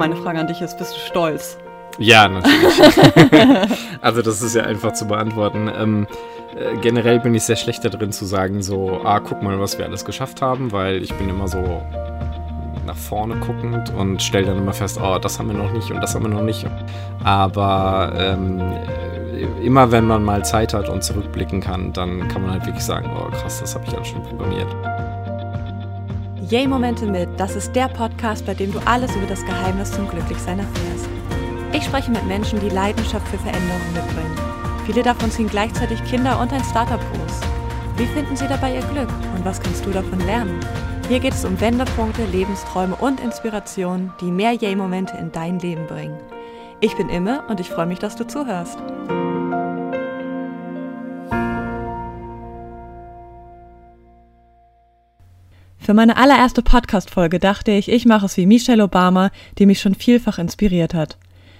[0.00, 1.58] meine Frage an dich ist, bist du stolz?
[1.98, 3.78] Ja, natürlich.
[4.00, 5.70] also das ist ja einfach zu beantworten.
[5.78, 6.06] Ähm,
[6.56, 9.84] äh, generell bin ich sehr schlecht darin zu sagen, so, ah, guck mal, was wir
[9.84, 11.82] alles geschafft haben, weil ich bin immer so
[12.86, 16.00] nach vorne guckend und stelle dann immer fest, oh, das haben wir noch nicht und
[16.00, 16.66] das haben wir noch nicht.
[17.22, 18.62] Aber ähm,
[19.62, 23.10] immer wenn man mal Zeit hat und zurückblicken kann, dann kann man halt wirklich sagen,
[23.14, 24.74] oh krass, das habe ich alles schon programmiert.
[26.50, 30.58] Yay-Momente mit, das ist der Podcast, bei dem du alles über das Geheimnis zum Glücklichsein
[30.58, 31.08] erfährst.
[31.72, 34.36] Ich spreche mit Menschen, die Leidenschaft für Veränderungen mitbringen.
[34.84, 37.40] Viele davon ziehen gleichzeitig Kinder und ein Startup groß.
[37.98, 40.58] Wie finden sie dabei ihr Glück und was kannst du davon lernen?
[41.06, 46.18] Hier geht es um Wendepunkte, Lebensträume und Inspirationen, die mehr Yay-Momente in dein Leben bringen.
[46.80, 48.78] Ich bin Imme und ich freue mich, dass du zuhörst.
[55.82, 59.94] Für meine allererste Podcast-Folge dachte ich, ich mache es wie Michelle Obama, die mich schon
[59.94, 61.16] vielfach inspiriert hat.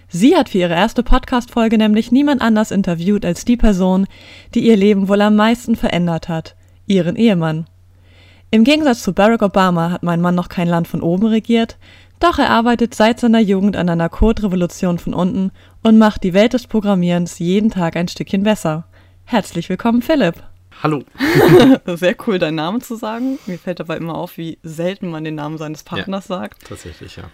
[0.09, 4.07] Sie hat für ihre erste Podcast-Folge nämlich niemand anders interviewt als die Person,
[4.55, 6.55] die ihr Leben wohl am meisten verändert hat,
[6.87, 7.67] ihren Ehemann.
[8.51, 11.79] Im Gegensatz zu Barack Obama hat mein Mann noch kein Land von oben regiert,
[12.19, 15.51] doch er arbeitet seit seiner Jugend an einer Code-Revolution von unten
[15.83, 18.85] und macht die Welt des Programmierens jeden Tag ein Stückchen besser.
[19.25, 20.50] Herzlich willkommen, Philipp.
[20.83, 21.05] Hallo.
[21.87, 23.39] Sehr cool, deinen Namen zu sagen.
[23.47, 26.67] Mir fällt dabei immer auf, wie selten man den Namen seines Partners ja, sagt.
[26.67, 27.25] Tatsächlich, ja.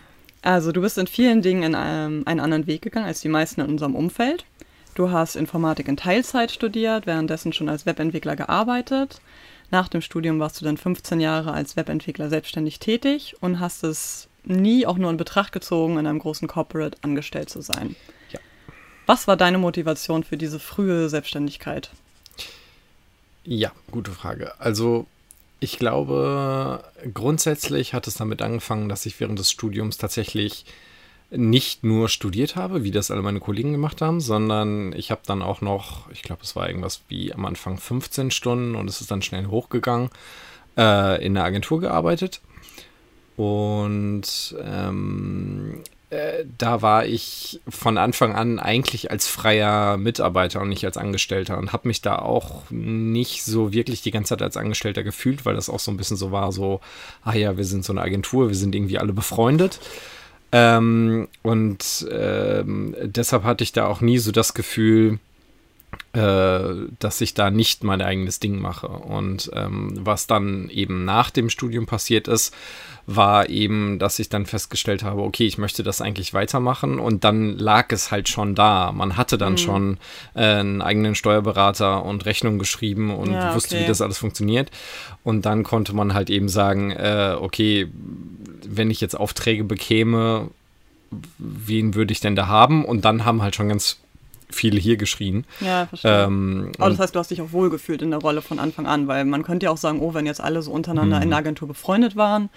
[0.42, 3.60] Also, du bist in vielen Dingen in einem, einen anderen Weg gegangen als die meisten
[3.60, 4.44] in unserem Umfeld.
[4.94, 9.20] Du hast Informatik in Teilzeit studiert, währenddessen schon als Webentwickler gearbeitet.
[9.70, 14.28] Nach dem Studium warst du dann 15 Jahre als Webentwickler selbstständig tätig und hast es
[14.44, 17.94] nie auch nur in Betracht gezogen, in einem großen Corporate angestellt zu sein.
[18.30, 18.40] Ja.
[19.06, 21.90] Was war deine Motivation für diese frühe Selbstständigkeit?
[23.46, 24.58] Ja, gute Frage.
[24.60, 25.06] Also
[25.60, 30.66] ich glaube, grundsätzlich hat es damit angefangen, dass ich während des Studiums tatsächlich
[31.30, 35.42] nicht nur studiert habe, wie das alle meine Kollegen gemacht haben, sondern ich habe dann
[35.42, 39.10] auch noch, ich glaube, es war irgendwas wie am Anfang 15 Stunden und es ist
[39.10, 40.10] dann schnell hochgegangen,
[40.76, 42.40] äh, in der Agentur gearbeitet.
[43.36, 50.84] Und ähm, äh, da war ich von Anfang an eigentlich als freier Mitarbeiter und nicht
[50.84, 55.02] als Angestellter und habe mich da auch nicht so wirklich die ganze Zeit als Angestellter
[55.02, 56.80] gefühlt, weil das auch so ein bisschen so war, so,
[57.24, 59.80] ah ja, wir sind so eine Agentur, wir sind irgendwie alle befreundet.
[60.52, 65.18] Ähm, und ähm, deshalb hatte ich da auch nie so das Gefühl,
[66.16, 68.88] dass ich da nicht mein eigenes Ding mache.
[68.88, 72.54] Und ähm, was dann eben nach dem Studium passiert ist,
[73.06, 77.56] war eben, dass ich dann festgestellt habe, okay, ich möchte das eigentlich weitermachen und dann
[77.56, 78.92] lag es halt schon da.
[78.92, 79.58] Man hatte dann mhm.
[79.58, 79.98] schon
[80.34, 83.84] äh, einen eigenen Steuerberater und Rechnung geschrieben und ja, wusste, okay.
[83.84, 84.70] wie das alles funktioniert.
[85.22, 87.88] Und dann konnte man halt eben sagen, äh, okay,
[88.66, 90.48] wenn ich jetzt Aufträge bekäme,
[91.38, 92.84] wen würde ich denn da haben?
[92.84, 93.98] Und dann haben halt schon ganz
[94.50, 95.44] viele hier geschrien.
[95.60, 96.24] Ja, verstehe.
[96.24, 99.08] Ähm, Aber das heißt, du hast dich auch wohlgefühlt in der Rolle von Anfang an,
[99.08, 101.46] weil man könnte ja auch sagen, oh, wenn jetzt alle so untereinander in der mhm.
[101.46, 102.48] Agentur befreundet waren,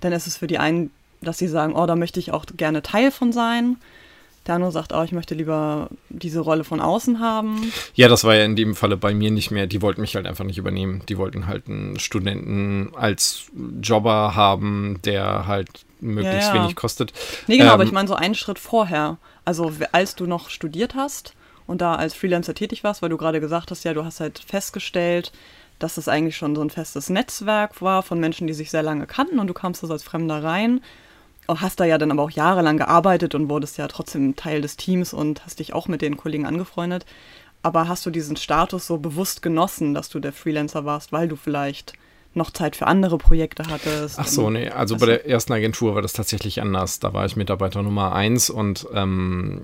[0.00, 0.90] dann ist es für die einen,
[1.20, 3.76] dass sie sagen, oh, da möchte ich auch gerne Teil von sein.
[4.46, 7.72] Der andere sagt, oh, ich möchte lieber diese Rolle von außen haben.
[7.94, 9.66] Ja, das war ja in dem Falle bei mir nicht mehr.
[9.66, 11.02] Die wollten mich halt einfach nicht übernehmen.
[11.08, 13.46] Die wollten halt einen Studenten als
[13.80, 16.62] Jobber haben, der halt möglichst ja, ja.
[16.62, 17.14] wenig kostet.
[17.46, 19.16] Nee, genau, ähm, aber ich meine so einen Schritt vorher.
[19.44, 21.34] Also als du noch studiert hast
[21.66, 24.38] und da als Freelancer tätig warst, weil du gerade gesagt hast, ja, du hast halt
[24.38, 25.32] festgestellt,
[25.78, 29.06] dass es eigentlich schon so ein festes Netzwerk war von Menschen, die sich sehr lange
[29.06, 30.80] kannten und du kamst das als Fremder rein.
[31.46, 35.12] Hast da ja dann aber auch jahrelang gearbeitet und wurdest ja trotzdem Teil des Teams
[35.12, 37.04] und hast dich auch mit den Kollegen angefreundet.
[37.62, 41.36] Aber hast du diesen Status so bewusst genossen, dass du der Freelancer warst, weil du
[41.36, 41.94] vielleicht
[42.36, 44.18] noch Zeit für andere Projekte hattest?
[44.18, 44.68] Ach so, nee.
[44.68, 47.00] Also bei der ersten Agentur war das tatsächlich anders.
[47.00, 49.60] Da war ich Mitarbeiter Nummer eins und ähm,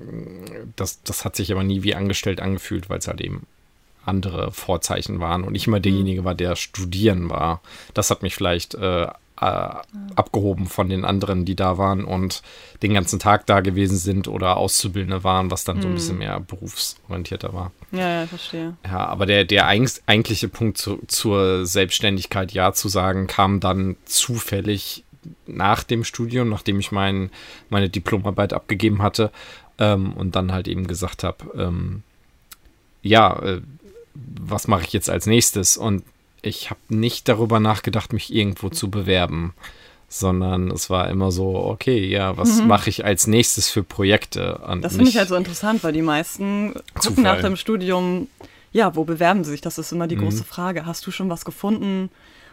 [0.77, 3.47] das, das hat sich aber nie wie angestellt angefühlt, weil es halt eben
[4.05, 7.61] andere Vorzeichen waren und ich immer derjenige war, der studieren war.
[7.95, 9.09] Das hat mich vielleicht äh, äh,
[9.41, 12.43] abgehoben von den anderen, die da waren und
[12.83, 15.83] den ganzen Tag da gewesen sind oder Auszubildende waren, was dann mhm.
[15.83, 16.19] so ein bisschen mhm.
[16.19, 17.73] mehr berufsorientierter war.
[17.91, 18.77] Ja, ja, verstehe.
[18.85, 25.05] Ja, aber der, der eigentliche Punkt zu, zur Selbstständigkeit Ja zu sagen, kam dann zufällig
[25.47, 27.31] nach dem Studium, nachdem ich mein,
[27.71, 29.31] meine Diplomarbeit abgegeben hatte
[29.79, 32.03] ähm, und dann halt eben gesagt habe, ähm,
[33.03, 33.63] ja, äh,
[34.15, 35.77] was mache ich jetzt als nächstes?
[35.77, 36.05] Und
[36.43, 39.55] ich habe nicht darüber nachgedacht, mich irgendwo zu bewerben,
[40.09, 42.67] sondern es war immer so, okay, ja, was mhm.
[42.69, 44.59] mache ich als nächstes für Projekte?
[44.59, 48.29] Und das finde ich halt so interessant, weil die meisten gucken nach dem Studium,
[48.73, 49.61] ja, wo bewerben sie sich?
[49.61, 50.23] Das ist immer die mhm.
[50.23, 50.87] große Frage.
[50.87, 52.11] Hast du schon was gefunden,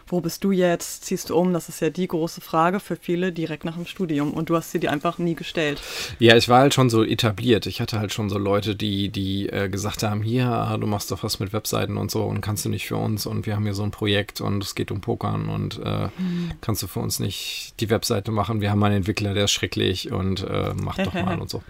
[0.07, 1.05] wo bist du jetzt?
[1.05, 1.53] Ziehst du um?
[1.53, 4.33] Das ist ja die große Frage für viele direkt nach dem Studium.
[4.33, 5.81] Und du hast sie dir einfach nie gestellt.
[6.19, 7.65] Ja, ich war halt schon so etabliert.
[7.65, 11.11] Ich hatte halt schon so Leute, die, die äh, gesagt haben, hier, ah, du machst
[11.11, 13.63] doch was mit Webseiten und so und kannst du nicht für uns und wir haben
[13.63, 16.51] hier so ein Projekt und es geht um Pokern und äh, mhm.
[16.61, 18.61] kannst du für uns nicht die Webseite machen?
[18.61, 21.61] Wir haben einen Entwickler, der ist schrecklich und äh, mach doch mal und so.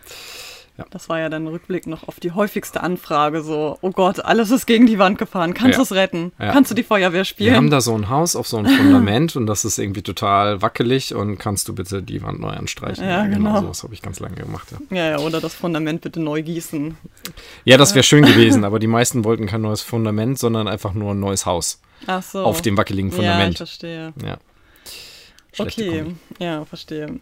[0.78, 0.86] Ja.
[0.92, 4.68] Das war ja dann Rückblick noch auf die häufigste Anfrage, so, oh Gott, alles ist
[4.68, 5.78] gegen die Wand gefahren, kannst ja.
[5.78, 6.32] du es retten?
[6.40, 6.52] Ja.
[6.52, 7.50] Kannst du die Feuerwehr spielen?
[7.50, 10.62] Wir haben da so ein Haus auf so einem Fundament und das ist irgendwie total
[10.62, 13.04] wackelig und kannst du bitte die Wand neu anstreichen?
[13.04, 13.56] Ja, genau.
[13.56, 13.62] genau.
[13.68, 14.68] das habe ich ganz lange gemacht.
[14.92, 15.12] Ja.
[15.12, 16.96] ja, oder das Fundament bitte neu gießen.
[17.66, 21.14] Ja, das wäre schön gewesen, aber die meisten wollten kein neues Fundament, sondern einfach nur
[21.16, 21.82] ein neues Haus.
[22.06, 22.44] Ach so.
[22.44, 23.42] Auf dem wackeligen Fundament.
[23.42, 24.14] Ja, ich verstehe.
[24.24, 24.38] Ja.
[25.58, 26.16] okay, Kombi.
[26.40, 27.20] ja, verstehe.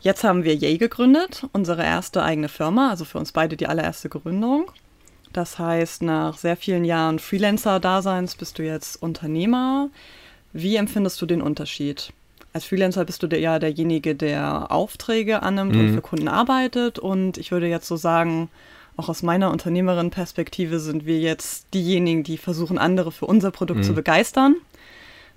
[0.00, 4.08] Jetzt haben wir Yay gegründet, unsere erste eigene Firma, also für uns beide die allererste
[4.08, 4.70] Gründung.
[5.32, 9.90] Das heißt, nach sehr vielen Jahren Freelancer-Daseins bist du jetzt Unternehmer.
[10.52, 12.12] Wie empfindest du den Unterschied?
[12.52, 15.80] Als Freelancer bist du der, ja derjenige, der Aufträge annimmt mhm.
[15.80, 16.98] und für Kunden arbeitet.
[16.98, 18.48] Und ich würde jetzt so sagen,
[18.96, 23.84] auch aus meiner Unternehmerin-Perspektive sind wir jetzt diejenigen, die versuchen, andere für unser Produkt mhm.
[23.84, 24.56] zu begeistern.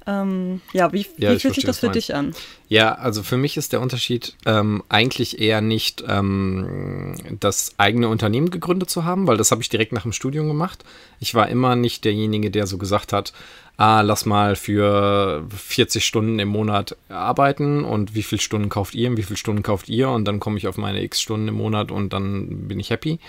[0.05, 2.33] Ähm, ja, wie, ja, wie fühlt sich das für dich an?
[2.67, 8.51] Ja, also für mich ist der Unterschied ähm, eigentlich eher nicht ähm, das eigene Unternehmen
[8.51, 10.83] gegründet zu haben, weil das habe ich direkt nach dem Studium gemacht.
[11.19, 13.33] Ich war immer nicht derjenige, der so gesagt hat,
[13.77, 19.09] ah, lass mal für 40 Stunden im Monat arbeiten und wie viele Stunden kauft ihr
[19.09, 21.55] und wie viele Stunden kauft ihr und dann komme ich auf meine x Stunden im
[21.55, 23.19] Monat und dann bin ich happy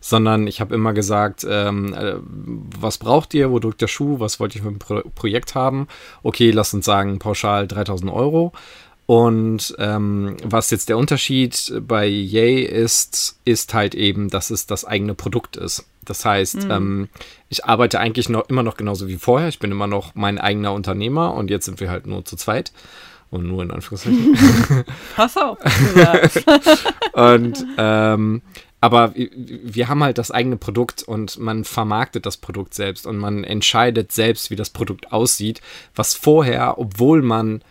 [0.00, 2.14] sondern ich habe immer gesagt, ähm, äh,
[2.78, 5.86] was braucht ihr, wo drückt der Schuh, was wollt ihr für ein Pro Projekt haben?
[6.22, 8.52] Okay, lass uns sagen, pauschal 3000 Euro.
[9.06, 14.84] Und ähm, was jetzt der Unterschied bei Yay ist, ist halt eben, dass es das
[14.84, 15.84] eigene Produkt ist.
[16.04, 16.70] Das heißt, mhm.
[16.70, 17.08] ähm,
[17.48, 19.48] ich arbeite eigentlich noch immer noch genauso wie vorher.
[19.48, 22.72] Ich bin immer noch mein eigener Unternehmer und jetzt sind wir halt nur zu zweit.
[23.30, 24.36] Und nur in Anführungszeichen.
[25.14, 25.58] Pass auf.
[27.12, 28.42] und ähm,
[28.80, 33.44] aber wir haben halt das eigene Produkt und man vermarktet das Produkt selbst und man
[33.44, 35.60] entscheidet selbst, wie das Produkt aussieht,
[35.94, 37.62] was vorher, obwohl man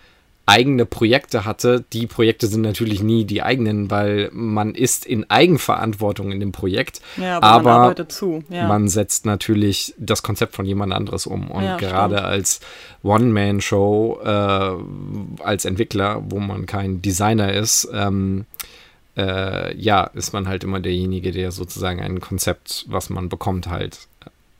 [0.50, 6.32] eigene Projekte hatte, die Projekte sind natürlich nie die eigenen, weil man ist in Eigenverantwortung
[6.32, 8.44] in dem Projekt, ja, aber, aber man, arbeitet zu.
[8.50, 8.68] Ja.
[8.68, 12.30] man setzt natürlich das Konzept von jemand anderes um und ja, gerade stimmt.
[12.30, 12.60] als
[13.04, 18.46] One-Man-Show äh, als Entwickler, wo man kein Designer ist, ähm,
[19.16, 24.08] äh, ja, ist man halt immer derjenige, der sozusagen ein Konzept, was man bekommt, halt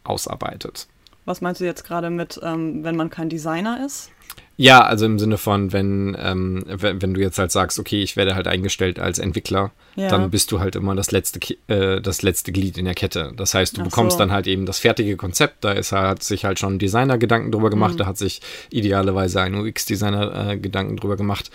[0.04, 0.88] ausarbeitet.
[1.26, 4.12] Was meinst du jetzt gerade mit, ähm, wenn man kein Designer ist?
[4.62, 8.18] Ja, also im Sinne von, wenn, ähm, wenn, wenn, du jetzt halt sagst, okay, ich
[8.18, 10.10] werde halt eingestellt als Entwickler, ja.
[10.10, 13.32] dann bist du halt immer das letzte, äh, das letzte Glied in der Kette.
[13.38, 14.20] Das heißt, du Ach bekommst so.
[14.20, 17.54] dann halt eben das fertige Konzept, da ist, hat sich halt schon ein Designer Gedanken
[17.54, 18.00] drüber gemacht, mhm.
[18.00, 21.52] da hat sich idealerweise ein UX-Designer äh, Gedanken drüber gemacht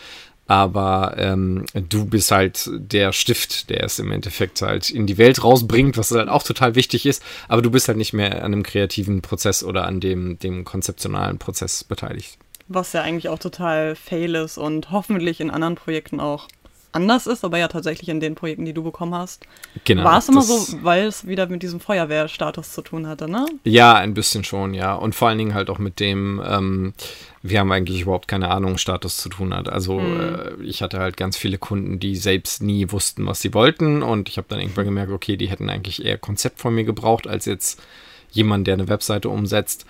[0.46, 5.42] aber ähm, du bist halt der Stift, der es im Endeffekt halt in die Welt
[5.42, 8.62] rausbringt, was halt auch total wichtig ist, aber du bist halt nicht mehr an dem
[8.62, 12.36] kreativen Prozess oder an dem, dem konzeptionalen Prozess beteiligt.
[12.68, 16.48] Was ja eigentlich auch total fail ist und hoffentlich in anderen Projekten auch
[16.94, 19.44] anders ist, aber ja tatsächlich in den Projekten, die du bekommen hast.
[19.84, 20.04] Genau.
[20.04, 23.46] War es immer so, weil es wieder mit diesem Feuerwehrstatus zu tun hatte, ne?
[23.64, 24.94] Ja, ein bisschen schon, ja.
[24.94, 26.94] Und vor allen Dingen halt auch mit dem, ähm,
[27.42, 29.68] wir haben eigentlich überhaupt keine Ahnung, Status zu tun hat.
[29.68, 30.20] Also mhm.
[30.60, 34.02] äh, ich hatte halt ganz viele Kunden, die selbst nie wussten, was sie wollten.
[34.02, 37.26] Und ich habe dann irgendwann gemerkt, okay, die hätten eigentlich eher Konzept von mir gebraucht,
[37.26, 37.82] als jetzt
[38.30, 39.84] jemand, der eine Webseite umsetzt.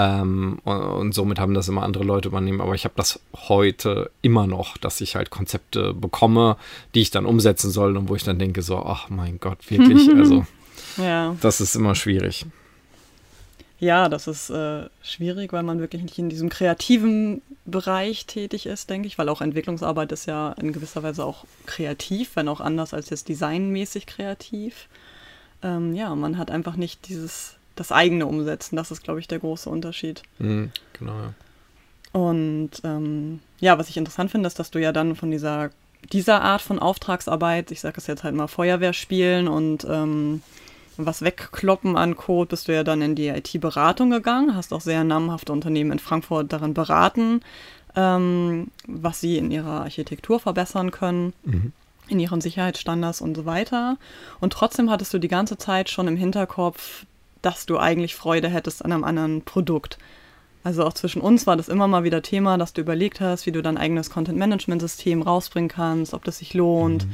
[0.00, 2.60] Ähm, und, und, somit haben das immer andere Leute übernehmen.
[2.60, 6.56] Aber ich habe das heute immer noch, dass ich halt Konzepte bekomme,
[6.94, 10.08] die ich dann umsetzen soll und wo ich dann denke, so, ach mein Gott, wirklich.
[10.18, 10.46] Also,
[10.98, 11.34] ja.
[11.40, 12.46] das ist immer schwierig.
[13.80, 18.90] Ja, das ist äh, schwierig, weil man wirklich nicht in diesem kreativen Bereich tätig ist,
[18.90, 22.94] denke ich, weil auch Entwicklungsarbeit ist ja in gewisser Weise auch kreativ, wenn auch anders
[22.94, 24.88] als jetzt designmäßig kreativ.
[25.62, 28.76] Ähm, ja, man hat einfach nicht dieses das eigene umsetzen.
[28.76, 30.22] Das ist, glaube ich, der große Unterschied.
[30.38, 31.34] Mhm, genau, ja.
[32.12, 35.70] Und ähm, ja, was ich interessant finde, ist, dass du ja dann von dieser,
[36.12, 40.42] dieser Art von Auftragsarbeit, ich sage es jetzt halt mal Feuerwehr spielen und ähm,
[40.96, 45.04] was wegkloppen an Code, bist du ja dann in die IT-Beratung gegangen, hast auch sehr
[45.04, 47.42] namhafte Unternehmen in Frankfurt daran beraten,
[47.94, 51.34] ähm, was sie in ihrer Architektur verbessern können.
[51.44, 51.72] Mhm
[52.08, 53.98] in ihren Sicherheitsstandards und so weiter.
[54.40, 57.04] Und trotzdem hattest du die ganze Zeit schon im Hinterkopf
[57.42, 59.98] dass du eigentlich Freude hättest an einem anderen Produkt.
[60.64, 63.52] Also auch zwischen uns war das immer mal wieder Thema, dass du überlegt hast, wie
[63.52, 67.12] du dein eigenes Content-Management-System rausbringen kannst, ob das sich lohnt, mhm.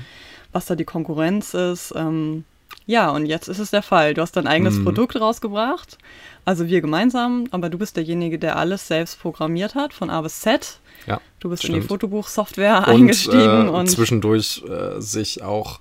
[0.53, 1.93] was da die Konkurrenz ist.
[1.95, 2.45] Ähm,
[2.87, 4.15] Ja, und jetzt ist es der Fall.
[4.15, 4.85] Du hast dein eigenes Mhm.
[4.85, 5.97] Produkt rausgebracht.
[6.45, 10.41] Also wir gemeinsam, aber du bist derjenige, der alles selbst programmiert hat, von A bis
[10.41, 10.79] Z.
[11.07, 11.89] Ja, Du bist in die stimmt.
[11.89, 15.79] Fotobuch-Software und, eingestiegen äh, und zwischendurch äh, sich auch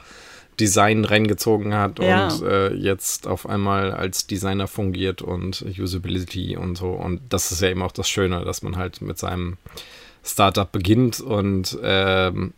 [0.60, 2.28] Design reingezogen hat Ja.
[2.28, 6.90] und äh, jetzt auf einmal als Designer fungiert und Usability und so.
[6.90, 9.58] Und das ist ja eben auch das Schöne, dass man halt mit seinem
[10.24, 12.54] Startup beginnt und ähm,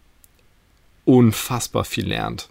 [1.05, 2.49] unfassbar viel lernt.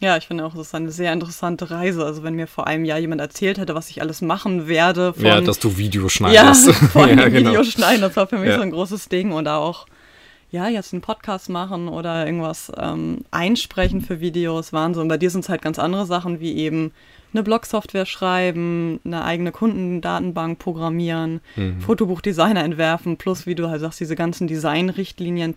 [0.00, 2.04] Ja, ich finde auch, es ist eine sehr interessante Reise.
[2.04, 5.24] Also wenn mir vor einem Jahr jemand erzählt hätte, was ich alles machen werde, von,
[5.26, 6.54] ja, dass du Video ja,
[6.92, 7.50] vor allem Ja, genau.
[7.50, 8.56] Video schneiden, das war für mich Ja.
[8.56, 9.32] so ein großes Ding.
[9.32, 9.86] Oder auch,
[10.50, 15.08] ja, jetzt einen Podcast machen oder irgendwas ähm, einsprechen für Videos, Wahnsinn.
[15.08, 16.92] Bei dir sind es halt ganz andere Sachen, wie eben
[17.32, 21.80] eine Blogsoftware schreiben, eine eigene Kundendatenbank programmieren, Mhm.
[21.80, 25.54] Fotobuchdesigner entwerfen, plus, wie du halt sagst, diese ganzen Designrichtlinien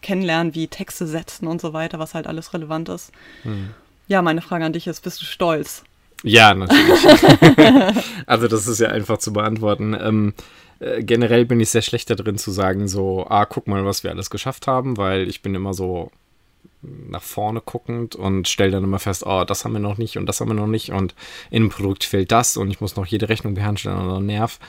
[0.00, 3.12] kennenlernen, wie Texte setzen und so weiter, was halt alles relevant ist.
[3.44, 3.70] Mhm.
[4.06, 5.84] Ja, meine Frage an dich ist, bist du stolz?
[6.22, 7.04] Ja, natürlich.
[8.26, 9.96] also das ist ja einfach zu beantworten.
[10.00, 10.34] Ähm,
[10.80, 14.04] äh, generell bin ich sehr schlecht da drin zu sagen, so, ah, guck mal, was
[14.04, 16.10] wir alles geschafft haben, weil ich bin immer so
[16.82, 20.26] nach vorne guckend und stelle dann immer fest, oh, das haben wir noch nicht und
[20.26, 21.14] das haben wir noch nicht und
[21.50, 24.60] in dem Produkt fehlt das und ich muss noch jede Rechnung beherrschen oder Nerv.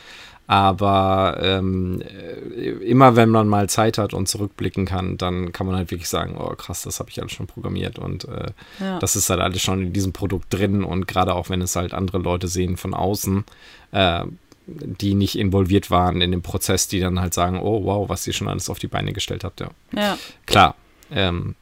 [0.51, 5.75] Aber ähm, äh, immer wenn man mal Zeit hat und zurückblicken kann, dann kann man
[5.75, 8.47] halt wirklich sagen, oh krass, das habe ich alles schon programmiert und äh,
[8.79, 8.97] Ja.
[8.97, 11.93] das ist halt alles schon in diesem Produkt drin und gerade auch wenn es halt
[11.93, 13.43] andere Leute sehen von außen,
[13.91, 14.23] äh,
[14.65, 18.33] die nicht involviert waren in dem Prozess, die dann halt sagen, oh wow, was ihr
[18.33, 19.69] schon alles auf die Beine gestellt habt, ja.
[19.95, 20.73] Ja, Klar.
[21.11, 21.55] Ähm,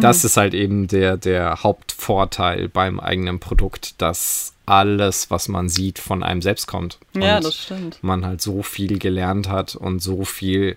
[0.00, 5.98] Das ist halt eben der, der Hauptvorteil beim eigenen Produkt, dass alles, was man sieht,
[5.98, 6.98] von einem selbst kommt.
[7.14, 7.98] ja, Und das stimmt.
[8.02, 10.76] man halt so viel gelernt hat und so viel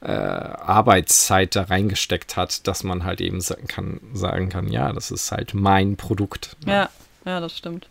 [0.00, 5.10] äh, Arbeitszeit da reingesteckt hat, dass man halt eben sagen kann, sagen kann, ja, das
[5.10, 6.56] ist halt mein Produkt.
[6.66, 6.72] ne?
[6.72, 6.88] Ja,
[7.24, 7.88] ja, das stimmt.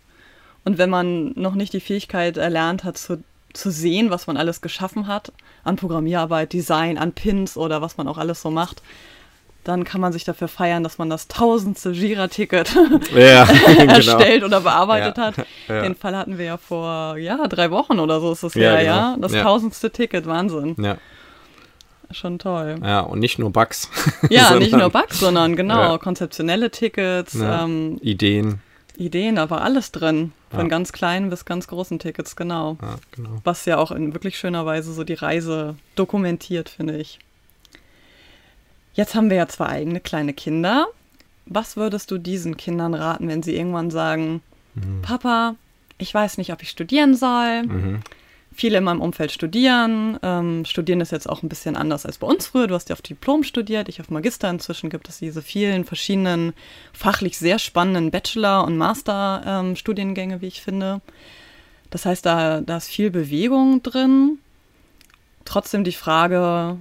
[0.64, 4.62] Und wenn man noch nicht die Fähigkeit erlernt hat, zu, zu sehen, was man alles
[4.62, 5.32] geschaffen hat,
[5.64, 8.82] an Programmierarbeit, Design, an Pins oder was man auch alles so macht,
[9.64, 12.76] dann kann man sich dafür feiern, dass man das tausendste Jira-Ticket
[13.16, 13.46] Ja,
[13.78, 13.94] genau.
[13.94, 15.36] erstellt oder bearbeitet Ja, hat.
[15.68, 15.82] ja.
[15.82, 18.78] Den Fall hatten wir ja vor, ja, drei Wochen oder so ist es Ja, ja,
[18.80, 18.92] genau.
[18.94, 19.18] ja.
[19.20, 20.76] Das tausendste Ticket, Wahnsinn.
[20.80, 20.98] Ja,
[22.12, 22.76] Schon toll.
[22.84, 23.90] ja, und nicht nur Bugs.
[24.30, 28.62] Ja, sondern, nicht nur Bugs, sondern genau, konzeptionelle Tickets, ähm, Ideen.
[28.96, 30.32] Ideen, da war alles drin.
[30.52, 32.78] Von ganz kleinen bis ganz großen Tickets, genau.
[33.16, 33.30] Genau.
[33.44, 37.18] Was ja auch in wirklich schöner Weise so die Reise dokumentiert, finde ich.
[38.94, 40.88] Jetzt haben wir ja zwei eigene kleine Kinder.
[41.46, 44.42] Was würdest du diesen Kindern raten, wenn sie irgendwann sagen,
[45.02, 45.56] Papa,
[45.98, 47.64] ich weiß nicht, ob ich studieren soll.
[47.64, 48.00] Mhm.
[48.56, 50.20] Viele in meinem Umfeld studieren.
[50.22, 52.68] Ähm, studieren ist jetzt auch ein bisschen anders als bei uns früher.
[52.68, 54.50] Du hast ja auf Diplom studiert, ich auf Magister.
[54.50, 56.54] Inzwischen gibt es diese vielen verschiedenen,
[56.92, 61.02] fachlich sehr spannenden Bachelor- und Master-Studiengänge, wie ich finde.
[61.90, 64.38] Das heißt, da, da ist viel Bewegung drin.
[65.46, 66.78] Trotzdem die Frage,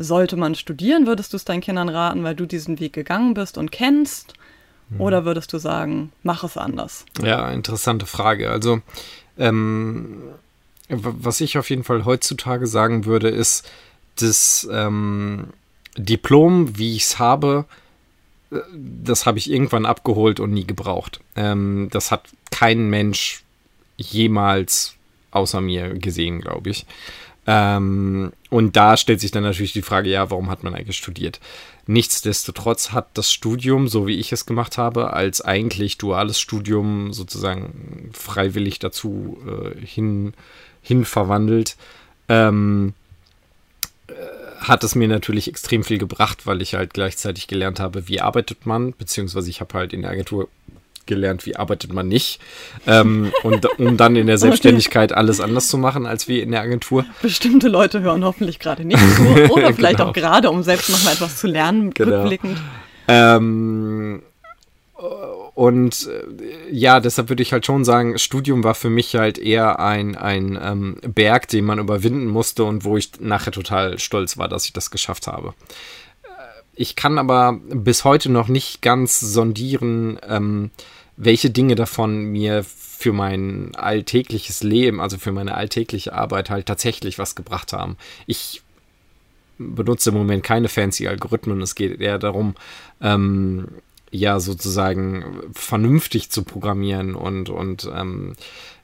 [0.00, 1.06] sollte man studieren?
[1.06, 4.34] Würdest du es deinen Kindern raten, weil du diesen Weg gegangen bist und kennst?
[4.98, 7.04] Oder würdest du sagen, mach es anders?
[7.22, 8.50] Ja, interessante Frage.
[8.50, 8.80] Also,
[9.38, 10.22] ähm,
[10.88, 13.70] was ich auf jeden Fall heutzutage sagen würde, ist,
[14.16, 15.48] das ähm,
[15.96, 17.66] Diplom, wie ich es habe,
[18.50, 21.20] äh, das habe ich irgendwann abgeholt und nie gebraucht.
[21.36, 23.44] Ähm, das hat kein Mensch
[23.96, 24.94] jemals
[25.30, 26.86] außer mir gesehen, glaube ich.
[27.52, 31.40] Ähm, und da stellt sich dann natürlich die Frage, ja, warum hat man eigentlich studiert?
[31.88, 38.12] Nichtsdestotrotz hat das Studium, so wie ich es gemacht habe, als eigentlich duales Studium sozusagen
[38.12, 40.32] freiwillig dazu äh, hin,
[40.80, 41.76] hin verwandelt,
[42.28, 42.94] ähm,
[44.06, 44.12] äh,
[44.60, 48.64] hat es mir natürlich extrem viel gebracht, weil ich halt gleichzeitig gelernt habe, wie arbeitet
[48.64, 50.48] man, beziehungsweise ich habe halt in der Agentur
[51.06, 52.40] gelernt, wie arbeitet man nicht,
[52.86, 56.60] ähm, und um dann in der Selbstständigkeit alles anders zu machen, als wir in der
[56.60, 57.04] Agentur.
[57.22, 59.22] Bestimmte Leute hören hoffentlich gerade nicht zu.
[59.52, 60.10] Oder vielleicht Genau.
[60.10, 62.20] auch gerade, um selbst nochmal etwas zu lernen, Genau.
[62.20, 62.58] rückblickend.
[63.08, 64.22] Ähm,
[65.54, 69.80] und äh, ja, deshalb würde ich halt schon sagen, Studium war für mich halt eher
[69.80, 74.48] ein, ein ähm, Berg, den man überwinden musste und wo ich nachher total stolz war,
[74.48, 75.54] dass ich das geschafft habe.
[76.80, 80.70] Ich kann aber bis heute noch nicht ganz sondieren, ähm,
[81.18, 87.18] welche Dinge davon mir für mein alltägliches Leben, also für meine alltägliche Arbeit halt tatsächlich
[87.18, 87.98] was gebracht haben.
[88.26, 88.62] Ich
[89.58, 91.60] benutze im Moment keine fancy Algorithmen.
[91.60, 92.54] Es geht eher darum,
[93.02, 93.68] ähm,
[94.10, 98.34] ja sozusagen vernünftig zu programmieren und, und ähm,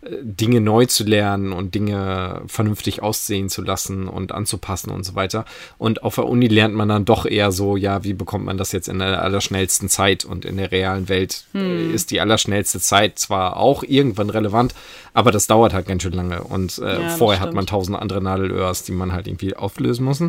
[0.09, 5.45] Dinge neu zu lernen und Dinge vernünftig aussehen zu lassen und anzupassen und so weiter.
[5.78, 8.73] Und auf der Uni lernt man dann doch eher so, ja, wie bekommt man das
[8.73, 10.25] jetzt in der allerschnellsten Zeit?
[10.25, 11.92] Und in der realen Welt hm.
[11.92, 14.75] ist die allerschnellste Zeit zwar auch irgendwann relevant,
[15.12, 16.42] aber das dauert halt ganz schön lange.
[16.42, 20.23] Und äh, ja, vorher hat man tausend andere Nadelöhrs, die man halt irgendwie auflösen muss.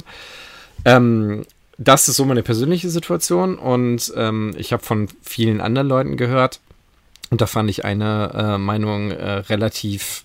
[0.86, 1.44] Ähm,
[1.77, 6.60] das ist so meine persönliche Situation und ähm, ich habe von vielen anderen Leuten gehört
[7.29, 10.24] und da fand ich eine äh, Meinung äh, relativ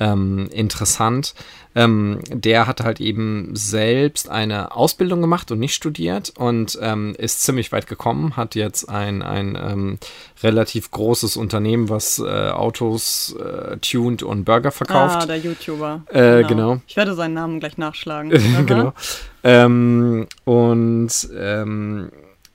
[0.00, 1.34] ähm, interessant.
[1.76, 7.42] Ähm, der hat halt eben selbst eine Ausbildung gemacht und nicht studiert und ähm, ist
[7.42, 9.98] ziemlich weit gekommen, hat jetzt ein, ein ähm,
[10.42, 15.18] relativ großes Unternehmen, was äh, Autos äh, tuned und Burger verkauft.
[15.22, 16.02] Ah, der YouTuber.
[16.08, 16.48] Äh, genau.
[16.48, 16.80] genau.
[16.88, 18.30] Ich werde seinen Namen gleich nachschlagen.
[18.66, 18.92] genau.
[19.44, 22.10] Ähm, und ähm,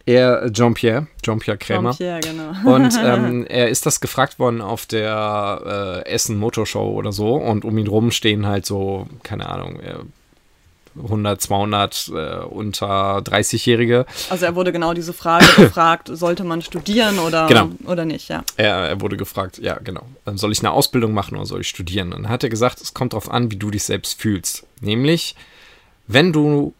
[0.06, 1.92] er, Jean-Pierre, Jean-Pierre Krämer.
[1.92, 2.76] Jean-Pierre, genau.
[2.76, 7.36] Und ähm, er ist das gefragt worden auf der äh, Essen Motorshow oder so.
[7.36, 9.80] Und um ihn rum stehen halt so, keine Ahnung,
[10.98, 14.06] 100, 200 äh, unter 30-Jährige.
[14.30, 17.70] Also er wurde genau diese Frage gefragt, sollte man studieren oder, genau.
[17.86, 18.44] oder nicht, ja.
[18.58, 20.04] Er, er wurde gefragt, ja, genau.
[20.36, 22.14] Soll ich eine Ausbildung machen oder soll ich studieren?
[22.14, 24.66] Und dann hat er gesagt, es kommt darauf an, wie du dich selbst fühlst.
[24.82, 25.36] Nämlich,
[26.08, 26.74] wenn du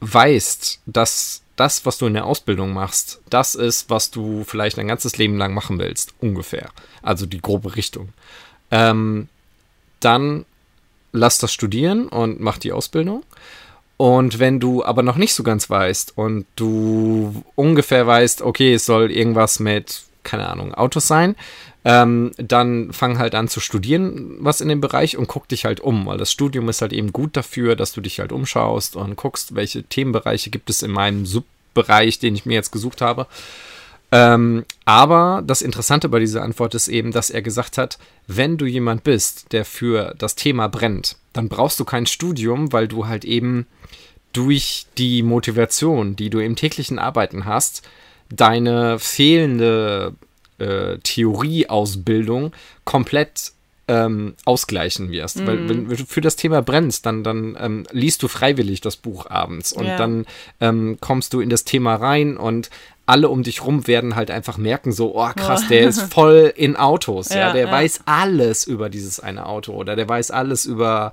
[0.00, 4.88] weißt, dass das, was du in der Ausbildung machst, das ist, was du vielleicht ein
[4.88, 6.70] ganzes Leben lang machen willst, ungefähr.
[7.02, 8.10] Also die grobe Richtung.
[8.70, 9.28] Ähm,
[10.00, 10.44] dann
[11.12, 13.22] lass das studieren und mach die Ausbildung.
[13.96, 18.86] Und wenn du aber noch nicht so ganz weißt und du ungefähr weißt, okay, es
[18.86, 21.36] soll irgendwas mit, keine Ahnung, Autos sein,
[21.84, 25.80] ähm, dann fang halt an zu studieren, was in dem Bereich und guck dich halt
[25.80, 29.16] um, weil das Studium ist halt eben gut dafür, dass du dich halt umschaust und
[29.16, 33.26] guckst, welche Themenbereiche gibt es in meinem Subbereich, den ich mir jetzt gesucht habe.
[34.12, 38.66] Ähm, aber das Interessante bei dieser Antwort ist eben, dass er gesagt hat, wenn du
[38.66, 43.24] jemand bist, der für das Thema brennt, dann brauchst du kein Studium, weil du halt
[43.24, 43.66] eben
[44.34, 47.82] durch die Motivation, die du im täglichen Arbeiten hast,
[48.36, 50.14] deine fehlende
[50.58, 52.52] äh, Theorieausbildung
[52.84, 53.52] komplett
[53.88, 55.40] ähm, ausgleichen wirst.
[55.40, 55.46] Mm.
[55.46, 55.68] Weil mhm.
[55.68, 59.72] wenn du für das Thema brennst, dann, dann ähm, liest du freiwillig das Buch abends
[59.72, 59.96] und ja.
[59.96, 60.24] dann
[60.60, 62.70] ähm, kommst du in das Thema rein und
[63.04, 66.76] alle um dich rum werden halt einfach merken, so, oh krass, der ist voll in
[66.76, 67.72] Autos, ja, ja der ja.
[67.72, 71.12] weiß alles über dieses eine Auto oder der weiß alles über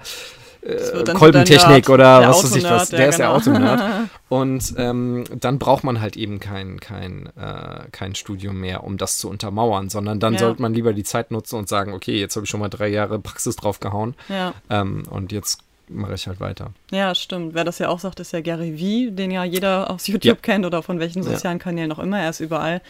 [0.61, 2.89] äh, Kolbentechnik oder was weiß ich was.
[2.89, 3.29] Der, der ist genau.
[3.29, 4.09] der Autonerd.
[4.29, 9.17] Und ähm, dann braucht man halt eben kein, kein, äh, kein Studium mehr, um das
[9.17, 10.39] zu untermauern, sondern dann ja.
[10.39, 12.89] sollte man lieber die Zeit nutzen und sagen, okay, jetzt habe ich schon mal drei
[12.89, 14.53] Jahre Praxis drauf gehauen ja.
[14.69, 16.71] ähm, und jetzt mache ich halt weiter.
[16.91, 17.55] Ja, stimmt.
[17.55, 20.35] Wer das ja auch sagt, ist ja Gary Vee, den ja jeder aus YouTube ja.
[20.35, 22.19] kennt oder von welchen sozialen Kanälen auch immer.
[22.19, 22.81] Er ist überall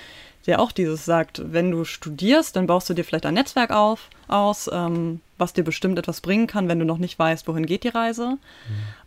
[0.49, 4.09] der auch dieses sagt, wenn du studierst, dann baust du dir vielleicht ein Netzwerk auf,
[4.27, 7.83] aus, ähm, was dir bestimmt etwas bringen kann, wenn du noch nicht weißt, wohin geht
[7.83, 8.31] die Reise.
[8.31, 8.37] Mhm.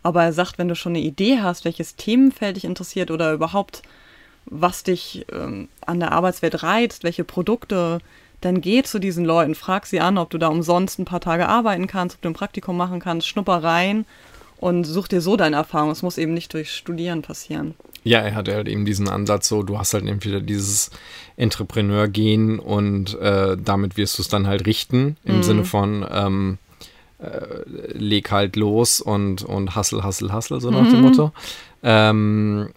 [0.01, 3.83] Aber er sagt, wenn du schon eine Idee hast, welches Themenfeld dich interessiert oder überhaupt,
[4.45, 7.99] was dich ähm, an der Arbeitswelt reizt, welche Produkte,
[8.41, 11.47] dann geh zu diesen Leuten, frag sie an, ob du da umsonst ein paar Tage
[11.47, 14.05] arbeiten kannst, ob du ein Praktikum machen kannst, schnupper rein
[14.63, 15.91] und such dir so deine Erfahrung.
[15.91, 17.75] Es muss eben nicht durch Studieren passieren.
[18.05, 20.89] Ja, er hat halt eben diesen Ansatz so, du hast halt entweder dieses
[21.35, 25.43] Entrepreneur-Gen und äh, damit wirst du es dann halt richten, im mhm.
[25.43, 26.57] Sinne von ähm,
[27.19, 30.91] äh, leg halt los und, und hustle, hustle, hustle, so nach mhm.
[30.91, 31.31] dem Motto.
[31.83, 32.69] Ähm,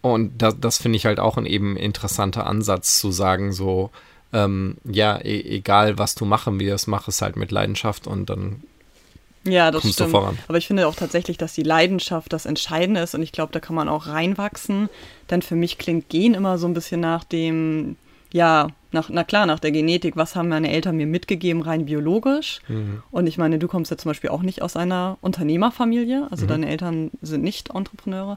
[0.00, 3.90] und das, das finde ich halt auch ein eben interessanter Ansatz zu sagen, so,
[4.32, 8.62] ähm, ja, e egal was du machen wirst, mach es halt mit Leidenschaft und dann
[9.44, 10.14] ja, das stimmt.
[10.14, 13.60] Aber ich finde auch tatsächlich, dass die Leidenschaft das Entscheidende ist und ich glaube, da
[13.60, 14.88] kann man auch reinwachsen.
[15.30, 17.96] Denn für mich klingt Gen immer so ein bisschen nach dem,
[18.32, 22.60] ja, nach, na klar, nach der Genetik, was haben meine Eltern mir mitgegeben, rein biologisch.
[22.68, 23.02] Mhm.
[23.10, 26.48] Und ich meine, du kommst ja zum Beispiel auch nicht aus einer Unternehmerfamilie, also mhm.
[26.48, 28.36] deine Eltern sind nicht Entrepreneure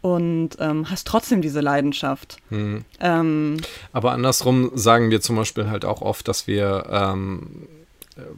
[0.00, 2.38] und ähm, hast trotzdem diese Leidenschaft.
[2.48, 2.84] Mhm.
[3.00, 3.58] Ähm,
[3.92, 7.68] Aber andersrum sagen wir zum Beispiel halt auch oft, dass wir ähm,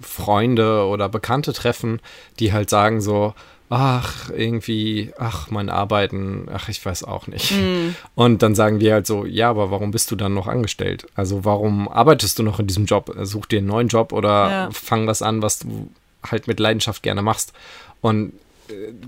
[0.00, 2.00] Freunde oder Bekannte treffen,
[2.38, 3.34] die halt sagen so,
[3.70, 7.52] ach, irgendwie, ach, mein Arbeiten, ach, ich weiß auch nicht.
[7.52, 7.94] Mm.
[8.14, 11.06] Und dann sagen die halt so, ja, aber warum bist du dann noch angestellt?
[11.14, 13.14] Also warum arbeitest du noch in diesem Job?
[13.22, 14.68] Such dir einen neuen Job oder ja.
[14.72, 15.90] fang was an, was du
[16.22, 17.54] halt mit Leidenschaft gerne machst.
[18.02, 18.34] Und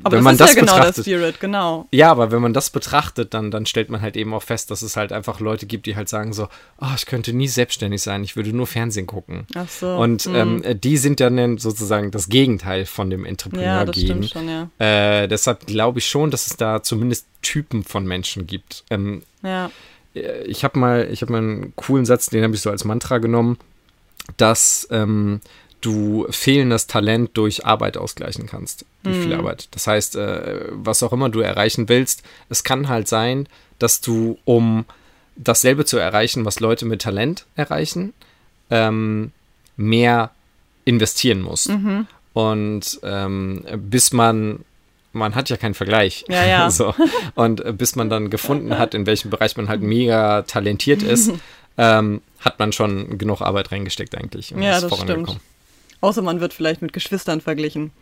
[0.02, 1.86] aber wenn das man ist das ja genau der Spirit, genau.
[1.90, 4.82] Ja, aber wenn man das betrachtet, dann, dann stellt man halt eben auch fest, dass
[4.82, 6.48] es halt einfach Leute gibt, die halt sagen so,
[6.80, 9.46] oh, ich könnte nie selbstständig sein, ich würde nur Fernsehen gucken.
[9.54, 9.96] Ach so.
[9.96, 10.34] Und mhm.
[10.34, 13.66] ähm, die sind dann sozusagen das Gegenteil von dem Entrepreneur-Gen.
[13.66, 14.68] Ja, das stimmt schon, ja.
[14.78, 18.84] Äh, deshalb glaube ich schon, dass es da zumindest Typen von Menschen gibt.
[18.90, 19.70] Ähm, ja
[20.14, 22.84] äh, ich habe mal, ich habe mal einen coolen Satz, den habe ich so als
[22.84, 23.58] Mantra genommen,
[24.36, 25.40] dass ähm,
[25.84, 29.68] du fehlendes Talent durch Arbeit ausgleichen kannst, durch viel Arbeit.
[29.72, 34.38] Das heißt, äh, was auch immer du erreichen willst, es kann halt sein, dass du,
[34.44, 34.84] um
[35.36, 38.14] dasselbe zu erreichen, was Leute mit Talent erreichen,
[38.70, 39.32] ähm,
[39.76, 40.30] mehr
[40.84, 41.68] investieren musst.
[42.32, 44.60] Und ähm, bis man,
[45.12, 46.24] man hat ja keinen Vergleich.
[46.28, 46.70] Ja, ja.
[46.70, 46.94] so.
[47.34, 51.32] Und äh, bis man dann gefunden hat, in welchem Bereich man halt mega talentiert ist,
[51.78, 54.54] ähm, hat man schon genug Arbeit reingesteckt eigentlich.
[54.54, 55.40] und Ja, ist das vorangekommen.
[56.04, 57.92] Außer man wird vielleicht mit Geschwistern verglichen.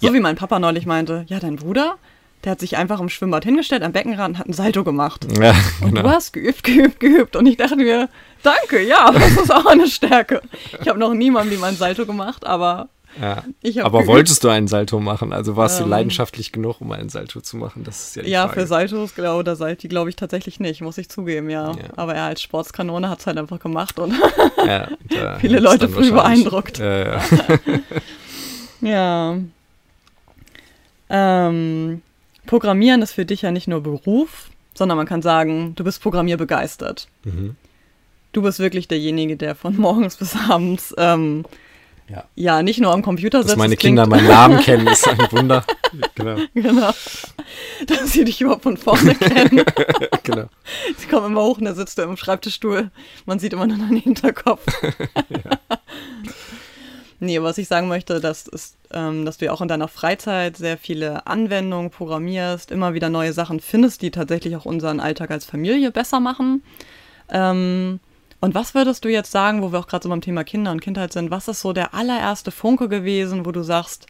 [0.00, 0.12] So Ja.
[0.14, 1.96] wie mein Papa neulich meinte, ja, dein Bruder,
[2.42, 5.26] der hat sich einfach im Schwimmbad hingestellt, am Beckenrand und hat ein Salto gemacht.
[5.40, 6.02] Ja, Und genau.
[6.02, 7.36] du hast geübt, geübt, geübt.
[7.36, 8.08] Und ich dachte mir,
[8.42, 10.42] danke, ja, das ist auch eine Stärke.
[10.82, 12.88] Ich habe noch niemandem mein Salto gemacht, aber
[13.20, 13.44] Ja.
[13.84, 15.32] Aber wolltest du einen Salto machen?
[15.32, 15.90] Also warst du Ähm.
[15.90, 17.84] leidenschaftlich genug, um einen Salto zu machen?
[17.84, 18.60] Das ist ja die Ja, Frage.
[18.62, 21.72] für Saltos glaube oder Salti glaube ich tatsächlich nicht, muss ich zugeben, ja.
[21.72, 21.76] Ja.
[21.96, 24.14] Aber er als Sportskanone hat es halt einfach gemacht und
[24.66, 24.88] Ja,
[25.40, 26.78] Viele Leute früh beeindruckt.
[26.78, 27.20] Ja, ja.
[28.80, 29.38] Ja.
[31.08, 32.02] Ähm,
[32.46, 37.08] Programmieren ist für dich ja nicht nur Beruf, sondern man kann sagen, du bist programmierbegeistert.
[37.24, 37.56] Mhm.
[38.32, 41.44] Du bist wirklich derjenige, der von morgens bis abends ähm,
[42.08, 42.24] Ja.
[42.34, 43.58] ja nicht nur am Computer Dass sitzt.
[43.58, 45.64] meine Kinder meinen Namen kennen, ist ein Wunder.
[46.14, 46.90] genau, genau.
[47.86, 49.64] Dass sie dich überhaupt von vorne kennen.
[50.22, 50.46] genau.
[50.98, 52.90] Sie kommen immer hoch und da sitzt du im Schreibtischstuhl.
[53.24, 54.64] Man sieht immer nur deinen Hinterkopf.
[57.20, 60.56] Nee, was ich sagen möchte, das ist, ähm, dass du ja auch in deiner Freizeit
[60.56, 65.46] sehr viele Anwendungen programmierst, immer wieder neue Sachen findest, die tatsächlich auch unseren Alltag als
[65.46, 66.62] Familie besser machen.
[67.30, 68.00] Ähm,
[68.44, 70.82] und was würdest du jetzt sagen, wo wir auch gerade so beim Thema Kinder und
[70.82, 74.06] Kindheit sind, was ist so der allererste Funke gewesen, wo du sagst,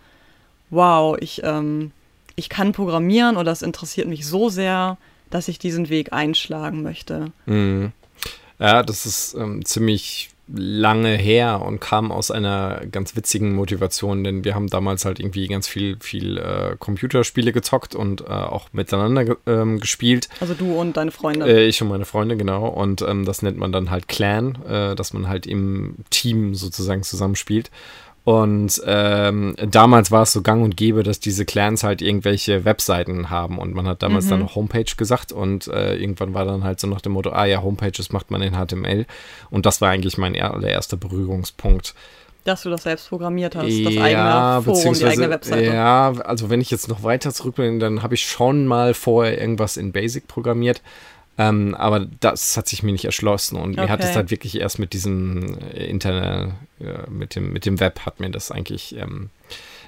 [0.71, 1.93] wow, ich, ähm,
[2.35, 4.99] ich kann programmieren oder es interessiert mich so sehr,
[5.31, 7.31] dass ich diesen Weg einschlagen möchte?
[7.47, 7.93] Mhm.
[8.59, 14.45] Ja, das ist ähm, ziemlich lange her und kam aus einer ganz witzigen Motivation, denn
[14.45, 19.25] wir haben damals halt irgendwie ganz viel, viel äh, Computerspiele gezockt und äh, auch miteinander
[19.25, 20.29] ge ähm, gespielt.
[20.41, 21.47] Also du und deine Freunde.
[21.47, 22.67] Äh, ich und meine Freunde, genau.
[22.67, 27.03] Und ähm, das nennt man dann halt Clan, äh, dass man halt im Team sozusagen
[27.03, 27.71] zusammenspielt.
[28.25, 33.29] Und ähm, damals war es so gang und gäbe, dass diese Clans halt irgendwelche Webseiten
[33.29, 33.59] haben.
[33.59, 35.31] Und man hat damals dann noch Homepage gesagt.
[35.31, 38.41] Und äh, irgendwann war dann halt so nach dem Motto, ah ja, Homepages macht man
[38.41, 39.05] in HTML.
[39.51, 41.95] Und das war eigentlich mein er allererster Berührungspunkt.
[42.45, 45.65] Dass du das selbst programmiert hast, das eigene Forum, die eigene Webseite.
[45.65, 49.39] Ja, also wenn ich jetzt noch weiter zurück bin, dann habe ich schon mal vorher
[49.39, 50.83] irgendwas in Basic programmiert.
[51.37, 54.15] Ähm, aber das hat sich mir nicht erschlossen und mir hat es Okay.
[54.17, 58.31] halt wirklich erst mit diesem äh, Internet, äh, mit, dem, mit dem Web hat mir
[58.31, 59.31] das eigentlich ähm,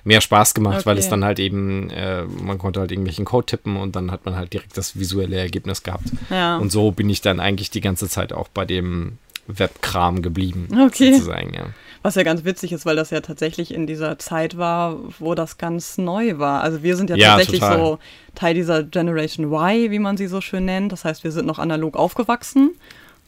[0.02, 1.04] mehr Spaß gemacht, weil Okay.
[1.04, 4.34] es dann halt eben, äh, man konnte halt irgendwelchen Code tippen und dann hat man
[4.34, 6.08] halt direkt das visuelle Ergebnis gehabt.
[6.30, 6.56] Ja.
[6.58, 11.12] Und so bin ich dann eigentlich die ganze Zeit auch bei dem Webkram geblieben, Okay.
[11.12, 11.66] sozusagen, ja.
[12.02, 15.58] Was ja ganz witzig ist, weil das ja tatsächlich in dieser Zeit war, wo das
[15.58, 16.62] ganz neu war.
[16.62, 17.78] Also wir sind ja, Ja, tatsächlich total.
[17.78, 17.98] so
[18.34, 20.92] Teil dieser Generation Y, wie man sie so schön nennt.
[20.92, 22.70] Das heißt, wir sind noch analog aufgewachsen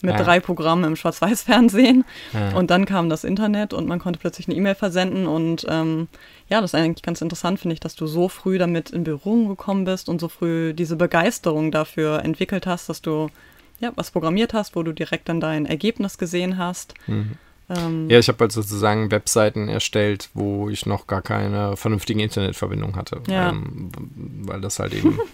[0.01, 0.23] mit Ja.
[0.23, 2.05] drei Programmen im Schwarz-Weiß-Fernsehen.
[2.33, 2.55] Ja.
[2.57, 5.27] Und dann kam das Internet und man konnte plötzlich eine E-Mail versenden.
[5.27, 6.07] Und ähm,
[6.47, 9.49] ja, das ist eigentlich ganz interessant, finde ich, dass du so früh damit in Berührung
[9.49, 13.27] gekommen bist und so früh diese Begeisterung dafür entwickelt hast, dass du
[13.81, 16.93] ja, was programmiert hast, wo du direkt dann dein Ergebnis gesehen hast.
[17.07, 17.31] Mhm.
[17.69, 22.95] Ähm, Ja, ich habe halt sozusagen Webseiten erstellt, wo ich noch gar keine vernünftige Internetverbindung
[22.95, 23.21] hatte.
[23.27, 23.49] Ja.
[23.49, 23.89] Ähm,
[24.45, 25.19] weil das halt eben.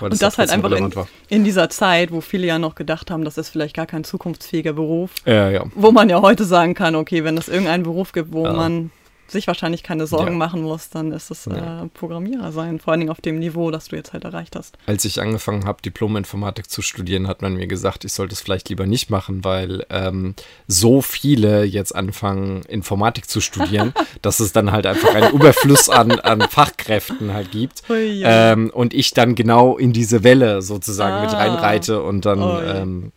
[0.00, 3.24] Und das halt trotzdem einfach in, in dieser Zeit, wo viele ja noch gedacht haben,
[3.24, 5.64] das ist vielleicht gar kein zukunftsfähiger Beruf, Ja, ja.
[5.74, 8.52] wo man ja heute sagen kann, okay, wenn es irgendeinen Beruf gibt, wo Ja.
[8.52, 8.92] man
[9.28, 10.36] sich wahrscheinlich keine Sorgen Ja.
[10.38, 11.84] machen muss, dann ist es Ja.
[11.84, 14.76] äh, Programmierer sein, vor allen Dingen auf dem Niveau, das du jetzt halt erreicht hast.
[14.86, 18.68] Als ich angefangen habe, Diplom-Informatik zu studieren, hat man mir gesagt, ich sollte es vielleicht
[18.68, 20.34] lieber nicht machen, weil ähm,
[20.66, 26.12] so viele jetzt anfangen, Informatik zu studieren, dass es dann halt einfach einen Überfluss an,
[26.12, 27.82] an Fachkräften halt gibt.
[27.88, 31.38] Hui, Ähm, und ich dann genau in diese Welle sozusagen mit Ah.
[31.38, 32.62] reinreite und dann, Ui.
[32.64, 33.12] ähm,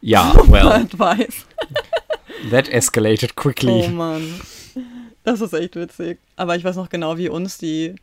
[0.00, 1.44] ja, well, Advice.
[2.50, 3.84] that escalated quickly.
[3.86, 4.40] Oh Mann.
[5.26, 6.18] Das ist echt witzig.
[6.36, 7.96] Aber ich weiß noch genau, wie uns die,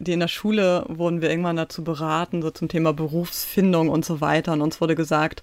[0.00, 4.20] die in der Schule wurden wir irgendwann dazu beraten, so zum Thema Berufsfindung und so
[4.20, 4.52] weiter.
[4.52, 5.40] Und uns wurde gesagt,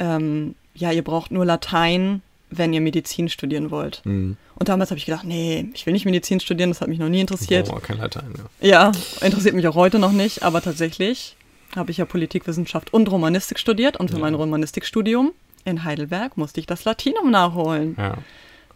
[0.00, 4.00] ähm, ja, ihr braucht nur Latein, wenn ihr Medizin studieren wollt.
[4.04, 4.36] Hm.
[4.56, 7.08] Und damals habe ich gedacht, nee, ich will nicht Medizin studieren, das hat mich noch
[7.08, 7.68] nie interessiert.
[7.72, 8.68] Oh, kein Latein, ja.
[8.68, 8.92] Ja,
[9.24, 11.36] interessiert mich auch heute noch nicht, aber tatsächlich
[11.76, 14.22] habe ich ja Politikwissenschaft und Romanistik studiert und für Ja.
[14.22, 15.32] mein Romanistikstudium
[15.64, 17.94] in Heidelberg musste ich das Latinum nachholen.
[17.96, 18.14] ja.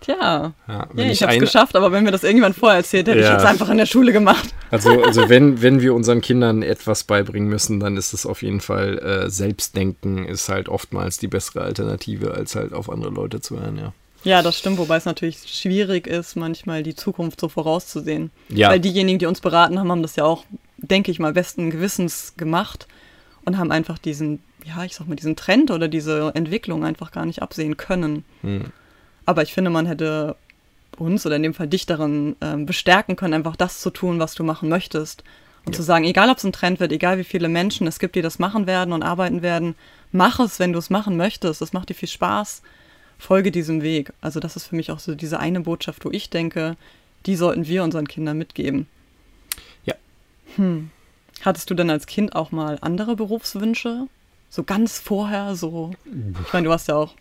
[0.03, 3.09] Tja, Ja, wenn ja, ich habe es geschafft, aber wenn mir das irgendjemand vorher erzählt
[3.09, 3.33] hätte, Ja.
[3.33, 4.55] ich es einfach in der Schule gemacht.
[4.71, 8.61] Also, also wenn, wenn wir unseren Kindern etwas beibringen müssen, dann ist es auf jeden
[8.61, 13.61] Fall äh, Selbstdenken ist halt oftmals die bessere Alternative, als halt auf andere Leute zu
[13.61, 13.93] hören, ja.
[14.25, 18.31] Ja, das stimmt, wobei es natürlich schwierig ist, manchmal die Zukunft so vorauszusehen.
[18.49, 18.71] Ja.
[18.71, 20.45] Weil diejenigen, die uns beraten haben, haben das ja auch,
[20.79, 22.87] denke ich mal, besten Gewissens gemacht
[23.45, 27.27] und haben einfach diesen, ja, ich sag mal, diesen Trend oder diese Entwicklung einfach gar
[27.27, 28.25] nicht absehen können.
[28.43, 28.67] Hm.
[29.27, 30.37] Aber ich finde, man hätte
[30.99, 34.35] uns oder in dem Fall dich darin ähm, bestärken können, einfach das zu tun, was
[34.35, 35.25] du machen möchtest.
[35.65, 38.17] Und zu sagen, egal ob es ein Trend wird, egal wie viele Menschen es gibt,
[38.17, 39.77] die das machen werden und arbeiten werden,
[40.11, 41.61] mach es, wenn du es machen möchtest.
[41.61, 42.63] Das macht dir viel Spaß.
[43.19, 44.13] Folge diesem Weg.
[44.21, 46.77] Also das ist für mich auch so diese eine Botschaft, wo ich denke,
[47.27, 48.89] die sollten wir unseren Kindern mitgeben.
[49.85, 49.95] Ja.
[50.57, 50.91] Hm.
[51.43, 54.09] Hattest du denn als Kind auch mal andere Berufswünsche?
[54.51, 55.93] So ganz vorher, so.
[56.45, 57.15] Ich meine, du warst ja auch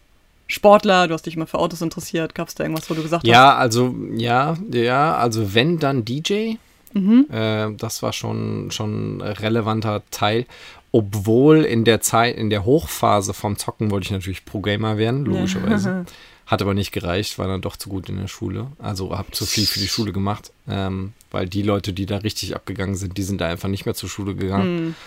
[0.51, 2.35] Sportler, du hast dich immer für Autos interessiert.
[2.35, 3.29] Gab es da irgendwas, wo du gesagt hast?
[3.29, 6.55] Ja, also, ja, ja, also wenn, dann DJ.
[6.93, 10.45] Äh, das war schon, schon ein relevanter Teil.
[10.91, 16.05] Obwohl in der Zeit, in der Hochphase vom Zocken wollte ich natürlich Pro-Gamer werden, logischerweise.
[16.45, 18.67] Hat aber nicht gereicht, war dann doch zu gut in der Schule.
[18.77, 22.57] Also habe zu viel für die Schule gemacht, ähm, weil die Leute, die da richtig
[22.57, 24.97] abgegangen sind, die sind da einfach nicht mehr zur Schule gegangen.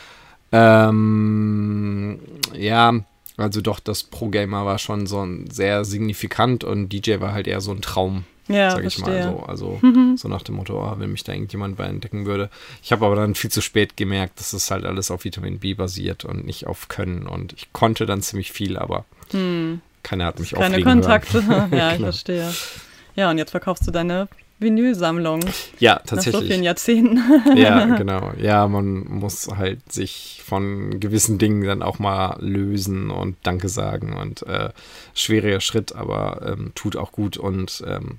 [0.52, 2.18] Ähm,
[2.54, 2.94] ja,
[3.36, 7.60] also doch, das Pro-Gamer war schon so ein sehr signifikant und DJ war halt eher
[7.60, 9.32] so ein Traum, Ja, sag ich mal verstehe.
[9.32, 9.42] so.
[9.44, 9.80] Also
[10.16, 12.48] so nach dem Motto, oh, wenn mich da irgendjemand bei entdecken würde.
[12.82, 15.74] Ich habe aber dann viel zu spät gemerkt, dass es halt alles auf Vitamin B
[15.74, 17.26] basiert und nicht auf Können.
[17.26, 19.04] Und ich konnte dann ziemlich viel, aber
[20.02, 20.58] keiner hat mich Hm.
[20.58, 21.42] Keine Kontakte.
[21.72, 22.06] ja, ich Genau.
[22.12, 22.52] verstehe.
[23.16, 25.40] Ja, und jetzt verkaufst du deine Vinylsammlung.
[25.78, 26.46] Ja, nach so tatsächlich.
[26.48, 27.20] vielen Jahrzehnten.
[27.56, 28.32] Ja, genau.
[28.40, 34.16] Ja, man muss halt sich von gewissen Dingen dann auch mal lösen und Danke sagen
[34.16, 34.70] und äh,
[35.14, 38.18] schwieriger Schritt, aber ähm, tut auch gut und ähm,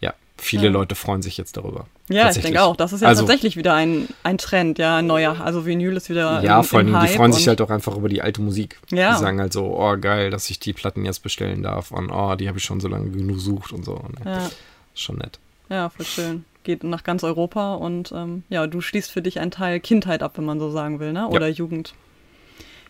[0.00, 0.70] ja, viele Ja.
[0.70, 1.86] Leute freuen sich jetzt darüber.
[2.08, 2.44] Ja, ich Tatsächlich.
[2.52, 2.74] denke auch.
[2.76, 5.40] Das ist ja Also- tatsächlich wieder ein, ein Trend, ja, ein neuer.
[5.44, 8.08] Also Vinyl ist wieder Ja, im, vor allem, die freuen sich halt auch einfach über
[8.08, 8.78] die alte Musik.
[8.90, 9.12] Ja.
[9.14, 12.34] Die sagen halt so, oh geil, dass ich die Platten jetzt bestellen darf und oh,
[12.36, 13.92] die habe ich schon so lange gesucht und so.
[13.92, 14.54] Und Ja, Ist
[15.02, 15.38] schon nett.
[15.68, 16.44] Ja, voll schön.
[16.64, 20.32] Geht nach ganz Europa und ähm, ja, du schließt für dich einen Teil Kindheit ab,
[20.36, 21.28] wenn man so sagen will, ne?
[21.28, 21.94] Oder Jugend.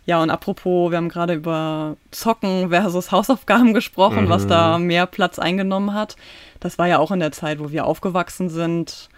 [0.05, 4.49] Ja, und apropos, wir haben gerade über Zocken versus Hausaufgaben gesprochen, was Mhm.
[4.49, 6.17] da mehr Platz eingenommen hat.
[6.61, 9.11] Das war ja auch in der Zeit, wo wir aufgewachsen sind.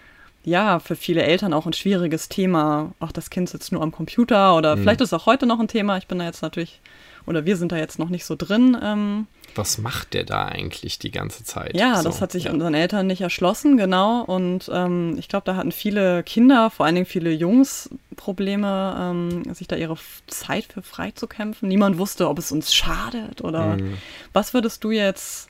[0.44, 2.92] Ja, für viele Eltern auch ein schwieriges Thema.
[2.98, 4.80] Ach, das Kind sitzt nur am Computer oder Mhm.
[4.82, 5.98] vielleicht ist auch heute noch ein Thema.
[5.98, 6.80] Ich bin da jetzt natürlich,
[7.26, 8.74] oder wir sind da jetzt noch nicht so drin.
[8.82, 11.76] Ähm, Was macht der da eigentlich die ganze Zeit?
[11.76, 12.52] ja, so, das hat sich ja.
[12.52, 14.22] unseren Eltern nicht erschlossen, genau.
[14.22, 19.54] Und ähm, ich glaube, da hatten viele Kinder, vor allen Dingen viele Jungs, Probleme, ähm,
[19.54, 21.68] sich da ihre Zeit für frei zu kämpfen.
[21.68, 23.98] Niemand wusste, ob es uns schadet oder Mhm.
[24.32, 25.48] was würdest du jetzt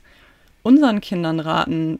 [0.63, 1.99] unseren Kindern raten,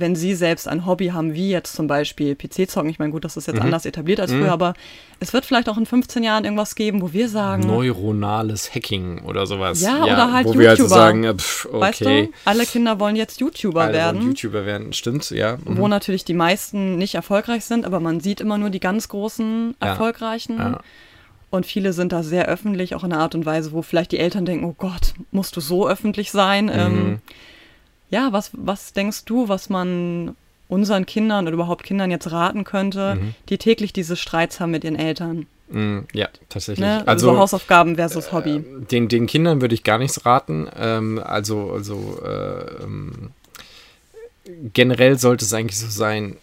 [0.00, 2.88] wenn sie selbst ein Hobby haben, wie jetzt zum Beispiel PC-Zocken?
[2.90, 3.62] Ich meine, gut, das ist jetzt Mhm.
[3.66, 4.74] anders etabliert als früher, aber
[5.20, 9.46] es wird vielleicht auch in 15 Jahren irgendwas geben, wo wir sagen, Neuronales Hacking oder
[9.46, 9.80] sowas.
[9.80, 11.00] Ja, oder halt Wo wir halt so YouTuber.
[11.00, 14.22] sagen, äh, pff, okay, weißt du, alle Kinder wollen jetzt YouTuber alle wollen werden.
[14.28, 14.92] YouTuber werden.
[14.92, 15.56] Stimmt, ja.
[15.64, 15.78] Mhm.
[15.78, 19.74] wo natürlich die meisten nicht erfolgreich sind, aber man sieht immer nur die ganz großen
[19.80, 19.88] Ja.
[19.88, 20.58] erfolgreichen.
[20.58, 20.80] Ja.
[21.50, 24.18] Und viele sind da sehr öffentlich, auch in einer Art und Weise, wo vielleicht die
[24.18, 26.64] Eltern denken, oh Gott, musst du so öffentlich sein?
[26.66, 26.72] Mhm.
[26.74, 27.18] Ähm,
[28.14, 30.36] ja, was, was denkst du, was man
[30.68, 33.34] unseren Kindern oder überhaupt Kindern jetzt raten könnte, Mhm.
[33.48, 35.46] die täglich diese Streits haben mit ihren Eltern?
[35.68, 36.86] Mhm, ja, tatsächlich.
[36.86, 37.02] Ne?
[37.06, 38.62] Also so Hausaufgaben versus Hobby.
[38.90, 40.68] den, den Kindern würde ich gar nichts raten.
[40.78, 43.30] Ähm, also, also äh, ähm,
[44.72, 46.36] generell sollte es eigentlich so sein,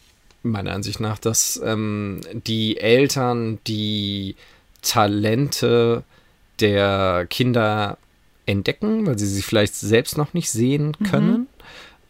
[0.44, 4.36] meiner Ansicht nach, dass ähm, die Eltern die
[4.82, 6.04] Talente
[6.60, 7.98] der Kinder
[8.48, 11.48] entdecken, weil sie sie vielleicht selbst noch nicht sehen können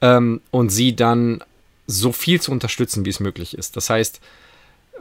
[0.02, 1.44] ähm, und sie dann
[1.88, 3.76] so viel zu unterstützen, wie es möglich ist.
[3.76, 4.22] Das heißt,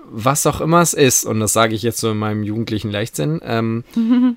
[0.04, 3.40] was auch immer es ist, und das sage ich jetzt so in meinem jugendlichen Leichtsinn,
[3.44, 3.84] ähm,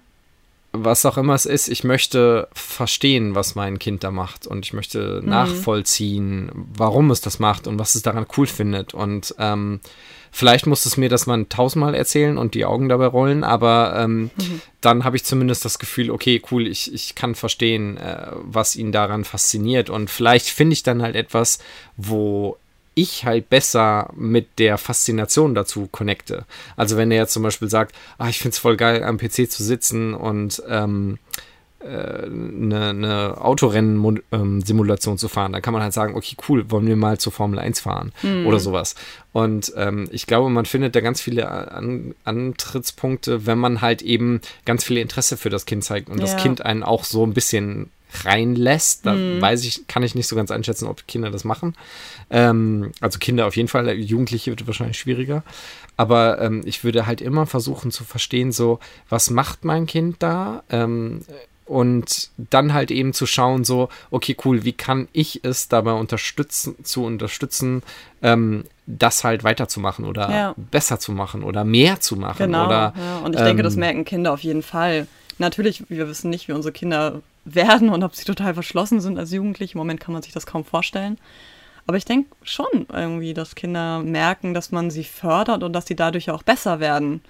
[0.71, 4.73] was auch immer es ist, ich möchte verstehen, was mein Kind da macht und ich
[4.73, 8.93] möchte nachvollziehen, warum es das macht und was es daran cool findet.
[8.93, 9.81] Und ähm,
[10.33, 14.31] vielleicht muss es mir das mal tausendmal erzählen und die Augen dabei rollen, aber ähm,
[14.81, 18.91] dann habe ich zumindest das Gefühl, okay, cool, ich, ich kann verstehen, äh, was ihn
[18.91, 19.89] daran fasziniert.
[19.91, 21.59] Und vielleicht finde ich dann halt etwas,
[21.95, 22.57] wo
[22.95, 26.45] ich halt besser mit der Faszination dazu connecte.
[26.75, 29.49] Also wenn er jetzt zum Beispiel sagt, ah, ich finde es voll geil, am PC
[29.49, 31.41] zu sitzen und ähm, äh,
[31.85, 37.17] eine, eine Autorennen-Simulation zu fahren, dann kann man halt sagen, okay, cool, wollen wir mal
[37.17, 38.11] zur Formel 1 fahren
[38.45, 38.95] oder sowas.
[39.31, 44.41] Und ähm, ich glaube, man findet da ganz viele An Antrittspunkte, wenn man halt eben
[44.65, 46.37] ganz viel Interesse für das Kind zeigt und das Ja.
[46.37, 47.89] Kind einen auch so ein bisschen
[48.23, 49.05] reinlässt.
[49.05, 49.41] Da mhm.
[49.41, 51.75] weiß ich, kann ich nicht so ganz einschätzen, ob Kinder das machen.
[52.29, 55.43] Ähm, also Kinder auf jeden Fall, Jugendliche wird wahrscheinlich schwieriger.
[55.97, 60.63] Aber ähm, ich würde halt immer versuchen zu verstehen, so, was macht mein Kind da?
[60.69, 61.21] Ähm,
[61.65, 66.75] und dann halt eben zu schauen, so, okay, cool, wie kann ich es dabei unterstützen,
[66.83, 67.83] zu unterstützen,
[68.21, 70.55] ähm, das halt weiterzumachen oder ja.
[70.57, 72.37] besser zu machen oder mehr zu machen.
[72.37, 73.19] Genau, oder, ja.
[73.19, 75.07] und ich ähm, denke, das ähm, merken Kinder auf jeden Fall.
[75.37, 79.31] Natürlich, wir wissen nicht, wie unsere Kinder werden und ob sie total verschlossen sind als
[79.31, 79.73] Jugendliche.
[79.73, 81.17] Im Moment kann man sich das kaum vorstellen.
[81.85, 85.95] Aber ich denke schon irgendwie, dass Kinder merken, dass man sie fördert und dass sie
[85.95, 87.21] dadurch auch besser werden.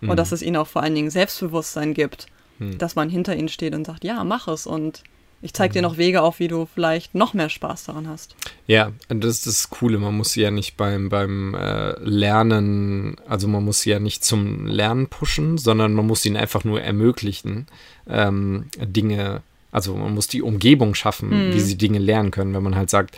[0.00, 0.10] Mhm.
[0.10, 2.26] Und dass es ihnen auch vor allen Dingen Selbstbewusstsein gibt,
[2.58, 2.78] mhm.
[2.78, 4.66] dass man hinter ihnen steht und sagt, ja, mach es.
[4.66, 5.02] Und
[5.42, 5.88] ich zeige dir mhm.
[5.88, 8.34] noch Wege auf, wie du vielleicht noch mehr Spaß daran hast.
[8.66, 9.98] Ja, das ist das Coole.
[9.98, 14.24] Man muss sie ja nicht beim, beim äh, Lernen, also man muss sie ja nicht
[14.24, 17.66] zum Lernen pushen, sondern man muss ihnen einfach nur ermöglichen,
[18.08, 21.54] ähm, Dinge, also man muss die Umgebung schaffen, mhm.
[21.54, 22.54] wie sie Dinge lernen können.
[22.54, 23.16] Wenn man halt sagt,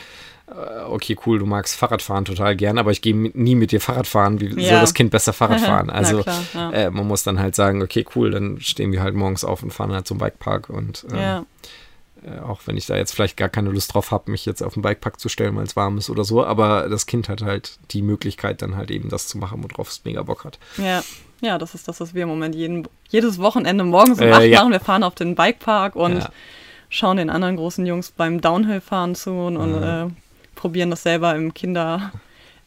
[0.89, 4.41] okay, cool, du magst Fahrradfahren total gern, aber ich gehe nie mit dir Fahrrad fahren.
[4.41, 4.71] Wie ja.
[4.71, 5.91] soll das Kind besser Fahrrad fahren?
[5.99, 6.71] Also klar, ja.
[6.73, 9.73] äh, man muss dann halt sagen, okay, cool, dann stehen wir halt morgens auf und
[9.73, 11.47] fahren halt zum Bikepark und äh, ja.
[12.25, 14.75] äh, auch wenn ich da jetzt vielleicht gar keine Lust drauf habe, mich jetzt auf
[14.75, 17.79] den Bikepark zu stellen, weil es warm ist oder so, aber das Kind hat halt
[17.91, 20.59] die Möglichkeit, dann halt eben das zu machen, worauf es mega Bock hat.
[20.77, 21.03] Ja.
[21.41, 24.43] Ja, das ist das, was wir im Moment jeden, jedes Wochenende morgens um äh, 8
[24.47, 24.59] ja.
[24.59, 24.73] machen.
[24.73, 26.29] Wir fahren auf den Bikepark und
[26.89, 30.07] schauen den anderen großen Jungs beim Downhill-Fahren zu und, und äh,
[30.59, 32.13] probieren das selber im Kinder,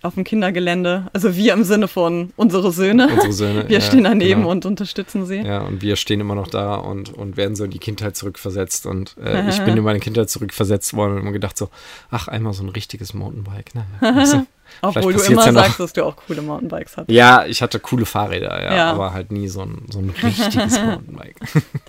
[0.01, 1.07] auf dem Kindergelände.
[1.13, 3.07] Also wir im Sinne von unsere Söhne.
[3.07, 3.63] Unsere Söhne.
[3.69, 4.51] Wir ja, stehen daneben genau.
[4.51, 5.41] und unterstützen sie.
[5.41, 8.87] Ja, und wir stehen immer noch da und, und werden so in die Kindheit zurückversetzt.
[8.87, 11.69] Und äh, ich bin in meine Kindheit zurückversetzt worden und immer gedacht so,
[12.09, 13.75] ach, einmal so ein richtiges Mountainbike.
[13.75, 13.85] Ne?
[14.81, 17.11] Also, Obwohl du immer ja sagst, dass du auch coole Mountainbikes hattest.
[17.11, 18.91] Ja, ich hatte coole Fahrräder, ja, ja.
[18.91, 21.35] aber halt nie so ein, so ein richtiges Mountainbike.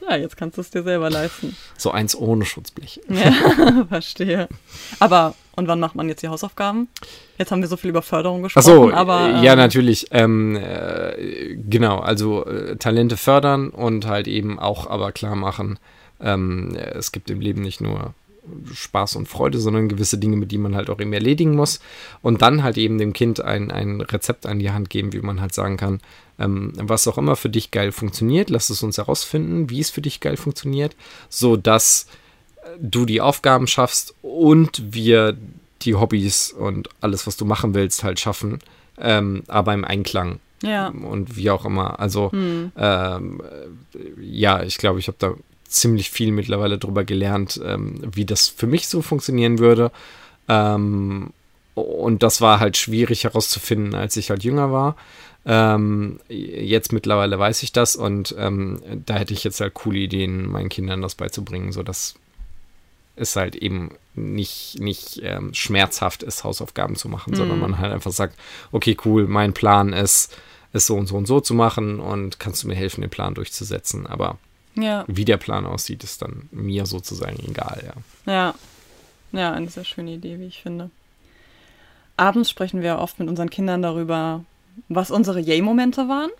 [0.08, 1.56] Ja, jetzt kannst du es dir selber leisten.
[1.78, 3.00] So eins ohne Schutzblech.
[3.08, 4.48] Ja, verstehe.
[4.98, 6.88] Aber, und wann macht man jetzt die Hausaufgaben?
[7.38, 8.64] Jetzt haben wir so viel über Förderung gesprochen.
[8.64, 10.06] Ach so, aber, ähm, ja, natürlich.
[10.10, 15.78] Ähm, äh, genau, also äh, Talente fördern und halt eben auch aber klar machen,
[16.20, 18.14] ähm, es gibt im Leben nicht nur
[18.72, 21.80] Spaß und Freude, sondern gewisse Dinge, mit denen man halt auch eben erledigen muss.
[22.22, 25.40] Und dann halt eben dem Kind ein, ein Rezept an die Hand geben, wie man
[25.40, 26.00] halt sagen kann,
[26.38, 30.02] ähm, was auch immer für dich geil funktioniert, lass es uns herausfinden, wie es für
[30.02, 30.96] dich geil funktioniert,
[31.28, 32.06] so dass
[32.80, 35.36] du die Aufgaben schaffst und wir
[35.82, 38.60] die Hobbys und alles, was du machen willst, halt schaffen,
[38.98, 40.38] ähm, aber im Einklang.
[40.62, 40.88] Ja.
[40.88, 41.98] Und wie auch immer.
[41.98, 42.72] Also, hm.
[42.76, 43.42] ähm,
[44.20, 48.66] ja, ich glaube, ich habe da ziemlich viel mittlerweile darüber gelernt, ähm, wie das für
[48.66, 49.90] mich so funktionieren würde.
[50.48, 51.32] Ähm,
[51.74, 54.96] und das war halt schwierig herauszufinden, als ich halt jünger war.
[55.44, 60.48] Ähm, jetzt mittlerweile weiß ich das und ähm, da hätte ich jetzt halt coole Ideen,
[60.48, 62.14] meinen Kindern das beizubringen, sodass
[63.16, 67.36] es halt eben nicht, nicht ähm, schmerzhaft ist, Hausaufgaben zu machen, mhm.
[67.36, 68.38] sondern man halt einfach sagt,
[68.72, 70.36] okay, cool, mein Plan ist,
[70.72, 73.34] es so und so und so zu machen und kannst du mir helfen, den Plan
[73.34, 74.06] durchzusetzen.
[74.06, 74.38] Aber
[74.74, 75.04] ja.
[75.06, 78.32] Wie der Plan aussieht, ist dann mir sozusagen egal, ja.
[78.32, 78.54] Ja.
[79.32, 80.90] Ja, eine sehr schöne Idee, wie ich finde.
[82.16, 84.44] Abends sprechen wir oft mit unseren Kindern darüber,
[84.88, 86.30] was unsere Yay-Momente waren.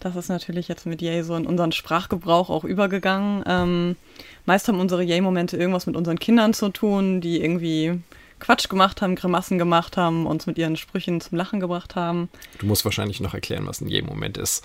[0.00, 3.42] Das ist natürlich jetzt mit Yay so in unseren Sprachgebrauch auch übergegangen.
[3.46, 3.96] Ähm,
[4.44, 8.00] meist haben unsere Yay-Momente irgendwas mit unseren Kindern zu tun, die irgendwie
[8.38, 12.28] Quatsch gemacht haben, Grimassen gemacht haben, uns mit ihren Sprüchen zum Lachen gebracht haben.
[12.58, 14.64] Du musst wahrscheinlich noch erklären, was ein Yay-Moment ist.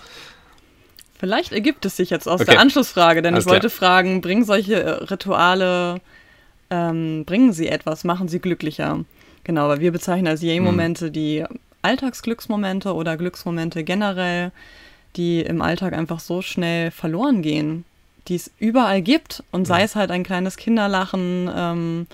[1.18, 2.52] Vielleicht ergibt es sich jetzt aus okay.
[2.52, 3.78] der Anschlussfrage, denn Alles ich wollte klar.
[3.78, 6.00] fragen, bringen solche äh, Rituale,
[6.70, 9.04] ähm, bringen sie etwas, machen sie glücklicher?
[9.44, 11.12] Genau, weil wir bezeichnen als Yay-Momente hm.
[11.12, 11.44] die
[11.82, 14.52] Alltagsglücksmomente oder Glücksmomente generell,
[15.16, 17.84] die im Alltag einfach so schnell verloren gehen,
[18.28, 19.42] die es überall gibt.
[19.50, 22.06] Und sei es halt ein kleines Kinderlachen, ähm,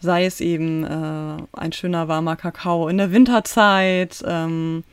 [0.00, 4.84] sei es eben äh, ein schöner warmer Kakao in der Winterzeit, ähm,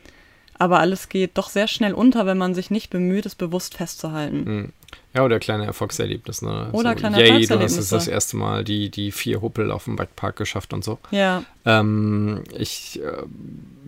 [0.58, 4.74] aber alles geht doch sehr schnell unter, wenn man sich nicht bemüht, es bewusst festzuhalten.
[5.13, 6.45] Ja, oder kleine Erfolgserlebnisse.
[6.45, 6.69] Ne?
[6.71, 7.58] Oder so, kleine yay, Erfolgserlebnisse.
[7.58, 10.84] du hast jetzt das erste Mal die, die vier Huppel auf dem Bikepark geschafft und
[10.84, 10.97] so.
[11.12, 11.43] Ja.
[11.65, 13.23] Ähm, ich äh,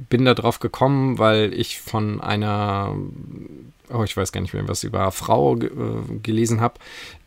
[0.10, 2.96] bin da drauf gekommen, weil ich von einer,
[3.92, 5.70] oh, ich weiß gar nicht mehr, was über Frau äh,
[6.22, 6.76] gelesen habe,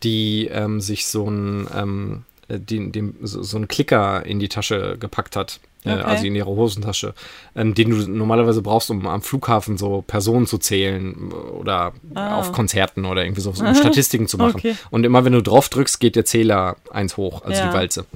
[0.04, 4.48] die ähm, sich so ein, ähm, äh, den, dem, so, so einen Klicker in die
[4.48, 6.02] Tasche gepackt hat okay.
[6.02, 7.14] also in ihrer Hosentasche,
[7.54, 12.38] ähm, den du normalerweise brauchst, um am Flughafen so Personen zu zählen oder ah.
[12.38, 14.56] auf Konzerten oder irgendwie so, so Statistiken zu machen.
[14.56, 14.76] Okay.
[14.90, 17.68] Und immer wenn du drauf drückst, geht der Zähler eins hoch, also ja.
[17.68, 18.06] die Walze.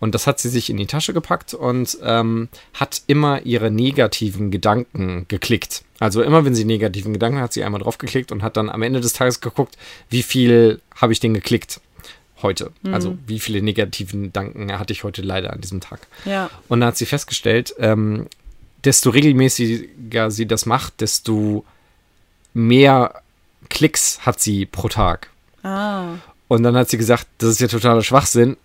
[0.00, 4.50] Und das hat sie sich in die Tasche gepackt und ähm, hat immer ihre negativen
[4.50, 5.82] Gedanken geklickt.
[5.98, 8.68] Also immer wenn sie negativen Gedanken hat, hat sie einmal drauf geklickt und hat dann
[8.68, 9.78] am Ende des Tages geguckt,
[10.10, 11.80] wie viel habe ich denn geklickt
[12.44, 12.70] heute.
[12.92, 16.06] Also wie viele negativen Gedanken hatte ich heute leider an diesem Tag.
[16.24, 16.48] Ja.
[16.68, 18.26] Und dann hat sie festgestellt, ähm,
[18.84, 21.64] desto regelmäßiger sie das macht, desto
[22.52, 23.22] mehr
[23.70, 25.30] Klicks hat sie pro Tag.
[25.64, 26.14] Ah.
[26.46, 28.56] Und dann hat sie gesagt, das ist ja totaler Schwachsinn.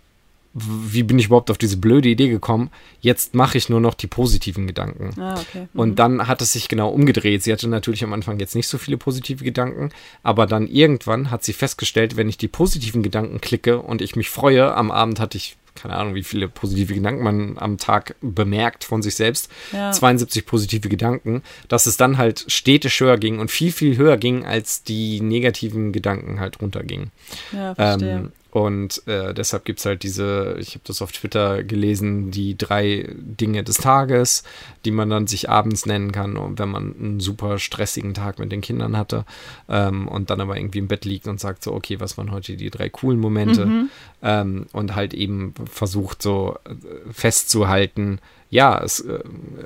[0.60, 2.70] Wie bin ich überhaupt auf diese blöde Idee gekommen?
[3.02, 5.20] Jetzt mache ich nur noch die positiven Gedanken.
[5.20, 5.68] Ah, okay.
[5.74, 5.80] Mhm.
[5.80, 7.44] Und dann hat es sich genau umgedreht.
[7.44, 9.90] Sie hatte natürlich am Anfang jetzt nicht so viele positive Gedanken,
[10.24, 14.30] aber dann irgendwann hat sie festgestellt, wenn ich die positiven Gedanken klicke und ich mich
[14.30, 18.84] freue, am Abend hatte ich keine Ahnung, wie viele positive Gedanken man am Tag bemerkt
[18.84, 19.50] von sich selbst.
[19.72, 19.92] Ja.
[19.92, 24.46] 72 positive Gedanken, dass es dann halt stetig höher ging und viel, viel höher ging,
[24.46, 27.12] als die negativen Gedanken halt runtergingen.
[27.54, 28.12] Ja, verstehe.
[28.12, 32.58] Ähm, und äh, deshalb gibt es halt diese, ich habe das auf Twitter gelesen, die
[32.58, 34.44] drei Dinge des Tages,
[34.86, 38.62] die man dann sich abends nennen kann, wenn man einen super stressigen Tag mit den
[38.62, 39.26] Kindern hatte
[39.68, 42.56] ähm, und dann aber irgendwie im Bett liegt und sagt so, okay, was waren heute
[42.56, 43.90] die drei coolen Momente Mhm.
[44.24, 46.74] ähm, und halt eben versucht so äh,
[47.12, 48.20] festzuhalten,
[48.50, 49.20] ja, es, äh,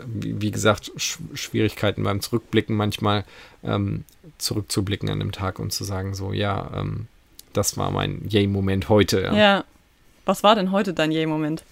[0.05, 3.23] wie, wie gesagt, Sch Schwierigkeiten beim Zurückblicken manchmal
[3.63, 4.03] ähm,
[4.37, 7.07] zurückzublicken an dem Tag und zu sagen so, ja, ähm,
[7.53, 9.21] das war mein Yay-Moment heute.
[9.21, 9.33] Ja.
[9.33, 9.63] ja.
[10.25, 11.63] Was war denn heute dein Yay-Moment?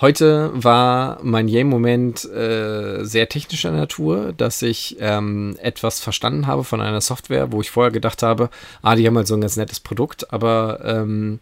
[0.00, 6.80] Heute war mein Yay-Moment äh, sehr technischer Natur, dass ich ähm, etwas verstanden habe von
[6.80, 8.50] einer Software, wo ich vorher gedacht habe,
[8.82, 11.38] ah, die haben halt so ein ganz nettes Produkt, aber ähm,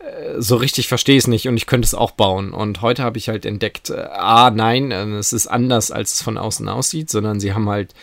[0.00, 2.52] äh, so richtig verstehe ich es nicht und ich könnte es auch bauen.
[2.52, 6.22] Und heute habe ich halt entdeckt, äh, ah, nein, äh, es ist anders, als es
[6.22, 7.94] von außen aussieht, sondern sie haben halt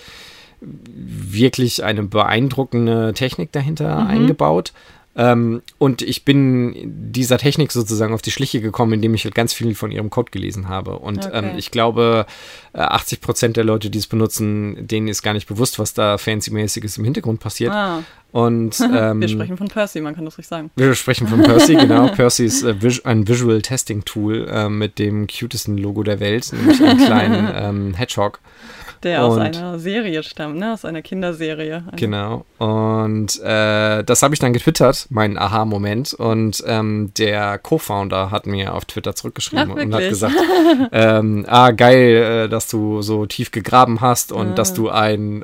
[0.62, 4.74] wirklich eine beeindruckende Technik dahinter eingebaut.
[5.14, 6.74] Ähm, und ich bin
[7.12, 10.32] dieser Technik sozusagen auf die Schliche gekommen, indem ich halt ganz viel von ihrem Code
[10.32, 11.00] gelesen habe.
[11.00, 11.50] Und Okay.
[11.50, 12.26] ähm, ich glaube,
[12.72, 16.98] äh, 80% Der Leute, die es benutzen, denen ist gar nicht bewusst, was da fancy-mäßiges
[16.98, 17.74] im Hintergrund passiert.
[17.74, 20.72] Ah, Und ähm, wir sprechen von Percy, man kann das ruhig sagen.
[20.78, 22.08] wir sprechen von Percy, genau.
[22.08, 26.54] Percy ist äh, vis ein Visual Testing Tool äh, mit dem cutesten Logo der Welt,
[26.54, 28.40] nämlich einem kleinen ähm, Hedgehog.
[29.04, 30.74] Der aus Und- einer Serie stammt, ne?
[30.74, 31.78] Aus einer Kinderserie.
[31.88, 32.46] Eine- Genau.
[32.60, 36.14] Und äh, das habe ich dann getwittert, mein Aha-Moment.
[36.14, 40.36] Und ähm, der Co-Founder hat mir auf Twitter zurückgeschrieben Ach, und hat gesagt,
[40.92, 44.54] ähm, ah, geil, äh, dass du so tief gegraben hast und Ah.
[44.56, 45.44] dass du ein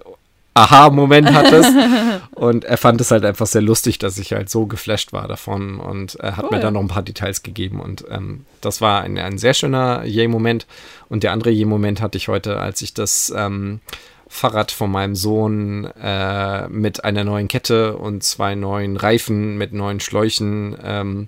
[0.57, 1.71] Aha-Moment hattest.
[2.31, 5.79] und er fand es halt einfach sehr lustig, dass ich halt so geflasht war davon
[5.79, 6.61] und er hat mir Cool.
[6.61, 7.79] dann noch ein paar Details gegeben.
[7.79, 10.65] Und ähm, das war ein, ein sehr schöner Yay-Moment.
[11.09, 13.79] Und der andere Yay-Moment hatte ich heute, als ich das ähm,
[14.29, 19.99] Fahrrad von meinem Sohn äh, mit einer neuen Kette und zwei neuen Reifen mit neuen
[20.01, 21.27] Schläuchen ähm,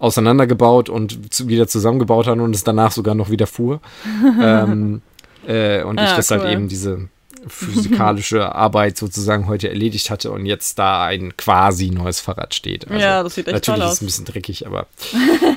[0.00, 3.80] auseinandergebaut und zu, wieder zusammengebaut hat und es danach sogar noch wieder fuhr.
[4.42, 5.02] ähm,
[5.46, 6.40] äh, und ich Ah, das cool.
[6.40, 7.08] halt eben diese
[7.48, 12.88] physikalische Arbeit sozusagen heute erledigt hatte und jetzt da ein quasi neues Fahrrad steht.
[12.88, 13.94] Also Ja, das sieht echt natürlich toll ist aus.
[13.96, 14.86] es ein bisschen dreckig, aber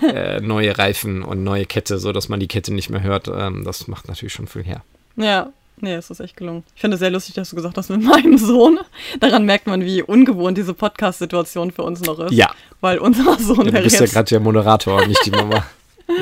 [0.08, 3.64] äh, neue Reifen und neue Kette, so dass man die Kette nicht mehr hört, ähm,
[3.66, 4.82] das macht natürlich schon viel her.
[5.16, 6.64] Ja, nee, es ist echt gelungen.
[6.76, 8.80] Ich finde es sehr lustig, dass du gesagt hast, mit meinem Sohn.
[9.20, 12.34] Daran merkt man, wie ungewohnt diese Podcast-Situation für uns noch ist.
[12.34, 15.66] Ja, Weil unser Sohn ja, du bist ja gerade der Moderator und nicht die Mama.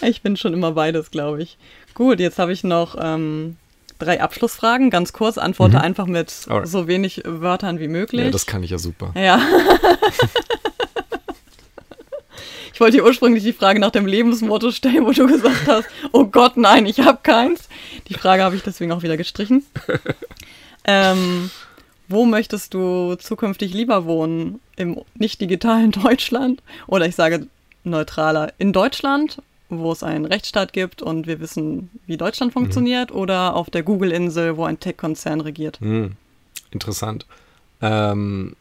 [0.00, 1.56] Ich bin schon immer beides, glaube ich.
[1.94, 3.56] Gut, jetzt habe ich noch ähm,
[3.98, 4.90] drei Abschlussfragen.
[4.90, 6.68] Ganz kurz, antworte einfach mit Alright.
[6.68, 8.24] so wenig Wörtern wie möglich.
[8.26, 9.12] Ja, das kann ich ja super.
[9.14, 9.40] Ja.
[12.72, 16.24] ich wollte dir ursprünglich die Frage nach dem Lebensmotto stellen, wo du gesagt hast, oh
[16.26, 17.68] Gott, nein, ich habe keins.
[18.08, 19.66] Die Frage habe ich deswegen auch wieder gestrichen.
[20.84, 21.50] ähm,
[22.08, 24.60] wo möchtest du zukünftig lieber wohnen?
[24.76, 26.62] Im nicht digitalen Deutschland?
[26.86, 27.46] Oder ich sage
[27.84, 33.12] neutraler, in Deutschland, wo es einen Rechtsstaat gibt und wir wissen, wie Deutschland funktioniert?
[33.12, 35.80] Oder auf der Google-Insel, wo ein Tech-Konzern regiert?
[35.80, 36.12] Hm,
[36.70, 37.26] interessant.
[37.80, 38.56] Ähm,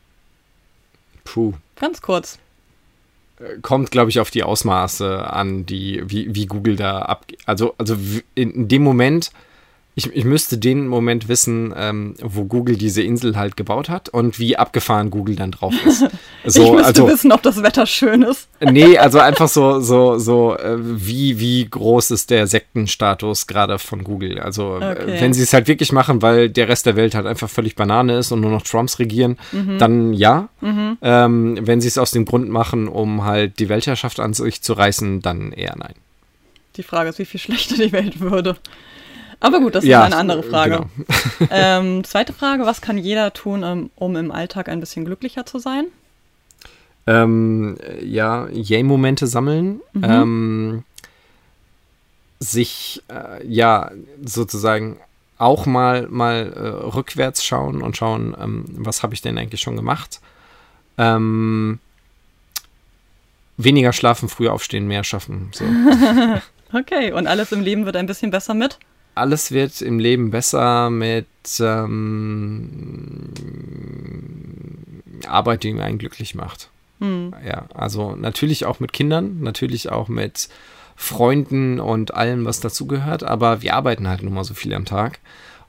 [1.23, 1.53] puh.
[1.79, 2.39] Ganz kurz.
[3.61, 7.39] kommt, glaube ich, auf die Ausmaße an, die, wie, wie Google da abgeht.
[7.45, 7.95] Also, also
[8.35, 9.31] in dem Moment,
[9.99, 14.37] ich, ich müsste den Moment wissen, ähm, wo Google diese Insel halt gebaut hat und
[14.37, 16.03] wie abgefahren Google dann drauf ist.
[16.43, 18.47] ich So, müsste also, wissen, ob das Wetter schön ist.
[18.61, 24.03] nee, also einfach so, so, so, äh, wie, wie groß ist der Sektenstatus gerade von
[24.03, 24.39] Google?
[24.39, 25.19] Also, äh, Okay.
[25.19, 28.17] wenn sie es halt wirklich machen, weil der Rest der Welt halt einfach völlig Banane
[28.19, 29.77] ist und nur noch Trumps regieren, Mhm.
[29.79, 30.49] dann ja.
[31.01, 34.73] Ähm, wenn sie es aus dem Grund machen, um halt die Weltherrschaft an sich zu
[34.73, 35.95] reißen, dann eher nein.
[36.75, 38.55] Die Frage ist, wie viel schlechter die Welt würde.
[39.39, 40.71] Aber gut, das ist Ja, eine andere Frage.
[40.71, 41.49] genau.
[41.51, 45.59] Ähm, zweite Frage, was kann jeder tun, ähm, um im Alltag ein bisschen glücklicher zu
[45.59, 45.85] sein?
[47.05, 49.81] Ähm, ja, Yay-Momente sammeln.
[49.93, 50.03] Mhm.
[50.03, 50.83] Ähm,
[52.39, 53.91] sich, äh, ja,
[54.25, 54.97] sozusagen
[55.37, 59.75] auch mal, mal äh, rückwärts schauen und schauen, ähm, was habe ich denn eigentlich schon
[59.75, 60.19] gemacht.
[60.97, 61.79] Ähm,
[63.57, 65.51] weniger schlafen, früher aufstehen, mehr schaffen.
[65.53, 65.65] So.
[66.77, 68.79] okay, und alles im Leben wird ein bisschen besser mit?
[69.17, 71.27] Alles wird im Leben besser mit
[71.59, 73.31] ähm,
[75.27, 76.69] Arbeit, die einen glücklich macht.
[76.99, 77.33] Hm.
[77.45, 80.49] Ja, also natürlich auch mit Kindern, natürlich auch mit
[80.95, 85.19] Freunden und allem, was dazugehört, aber wir arbeiten halt nun mal so viel am Tag.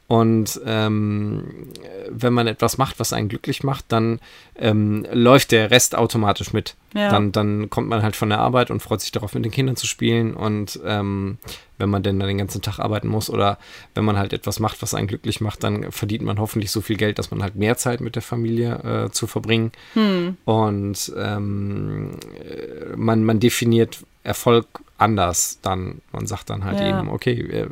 [0.08, 1.68] Und ähm,
[2.08, 4.20] wenn man etwas macht, was einen glücklich macht, dann
[4.56, 6.76] ähm, läuft der Rest automatisch mit.
[6.94, 7.10] Ja.
[7.10, 9.76] Dann, dann kommt man halt von der Arbeit und freut sich darauf, mit den Kindern
[9.76, 10.32] zu spielen.
[10.32, 11.36] Und ähm,
[11.76, 13.58] wenn man denn dann den ganzen Tag arbeiten muss oder
[13.94, 16.96] wenn man halt etwas macht, was einen glücklich macht, dann verdient man hoffentlich so viel
[16.96, 19.72] Geld, dass man halt mehr Zeit mit der Familie äh, zu verbringen.
[19.92, 20.38] Hm.
[20.46, 22.12] Und ähm,
[22.48, 26.00] äh, man, man definiert Erfolg anders dann.
[26.12, 26.98] Man sagt dann halt ja.
[26.98, 27.68] eben, okay, äh,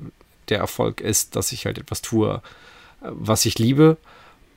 [0.48, 2.42] der Erfolg ist, dass ich halt etwas tue,
[3.00, 3.96] was ich liebe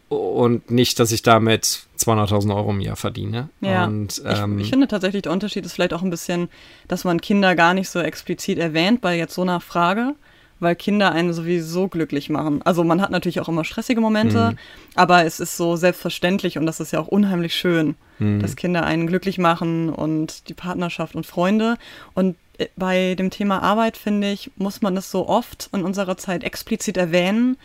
[0.10, 3.50] und nicht, dass ich damit 200.000 Euro im Jahr verdiene.
[3.62, 3.86] Ja.
[3.86, 6.50] Und, ähm, ich, ich, finde tatsächlich, der Unterschied ist vielleicht auch ein bisschen,
[6.88, 10.16] dass man Kinder gar nicht so explizit erwähnt bei jetzt so einer Frage,
[10.60, 12.62] weil Kinder einen sowieso glücklich machen.
[12.64, 14.58] Also man hat natürlich auch immer stressige Momente, mhm.
[14.96, 18.40] aber es ist so selbstverständlich und das ist ja auch unheimlich schön, mhm.
[18.40, 21.78] dass Kinder einen glücklich machen und die Partnerschaft und Freunde.
[22.16, 22.36] Und
[22.76, 26.98] bei dem Thema Arbeit, finde ich, muss man es so oft in unserer Zeit explizit
[26.98, 27.58] erwähnen,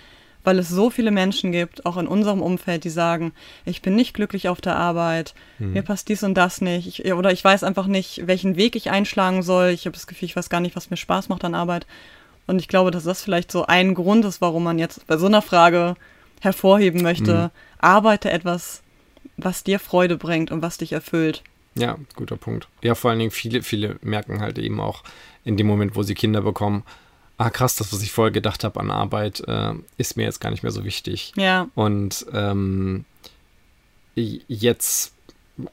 [0.44, 3.32] weil es so viele Menschen gibt, auch in unserem Umfeld, die sagen,
[3.64, 5.72] ich bin nicht glücklich auf der Arbeit, hm.
[5.72, 8.90] mir passt dies und das nicht, ich, oder ich weiß einfach nicht, welchen Weg ich
[8.90, 11.54] einschlagen soll, ich habe das Gefühl, ich weiß gar nicht, was mir Spaß macht an
[11.54, 11.86] Arbeit.
[12.46, 15.26] Und ich glaube, dass das vielleicht so ein Grund ist, warum man jetzt bei so
[15.26, 15.94] einer Frage
[16.40, 17.50] hervorheben möchte, hm.
[17.78, 18.82] arbeite etwas,
[19.38, 21.42] was dir Freude bringt und was dich erfüllt.
[21.76, 22.68] Ja, guter Punkt.
[22.82, 25.02] Ja, vor allen Dingen viele, viele merken halt eben auch
[25.44, 26.84] in dem Moment, wo sie Kinder bekommen,
[27.36, 30.50] ah krass, das, was ich vorher gedacht habe an Arbeit, äh, ist mir jetzt gar
[30.50, 31.32] nicht mehr so wichtig.
[31.36, 31.68] Ja.
[31.74, 33.04] Und ähm,
[34.14, 35.12] jetzt,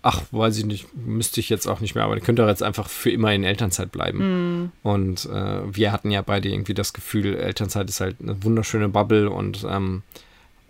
[0.01, 2.89] ach, weiß ich nicht, müsste ich jetzt auch nicht mehr, aber ich könnte jetzt einfach
[2.89, 4.19] für immer in Elternzeit bleiben.
[4.61, 4.71] Mhm.
[4.83, 9.29] Und äh, wir hatten ja beide irgendwie das Gefühl, Elternzeit ist halt eine wunderschöne Bubble
[9.29, 10.01] und ähm,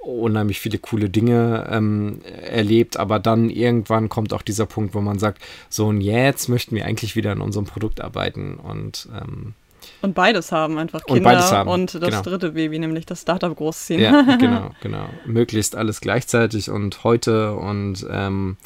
[0.01, 5.19] unheimlich viele coole Dinge ähm, erlebt, aber dann irgendwann kommt auch dieser Punkt, wo man
[5.19, 9.53] sagt, so und jetzt möchten wir eigentlich wieder an unserem Produkt arbeiten und ähm,
[10.01, 11.69] und beides haben, einfach Kinder und, beides haben.
[11.69, 12.21] und das genau.
[12.21, 13.99] dritte Baby, nämlich das Startup großziehen.
[13.99, 15.09] Ja, genau, genau.
[15.25, 18.57] Möglichst alles gleichzeitig und heute und ähm,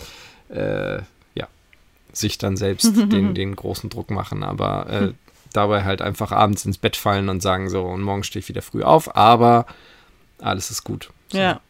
[0.50, 0.98] äh,
[1.36, 1.48] ja,
[2.12, 5.12] sich dann selbst den, den großen Druck machen, aber äh,
[5.54, 8.62] dabei halt einfach abends ins Bett fallen und sagen so, und morgen stehe ich wieder
[8.62, 9.66] früh auf, aber
[10.40, 11.10] alles ist gut.
[11.32, 11.38] So.
[11.38, 11.62] Ja.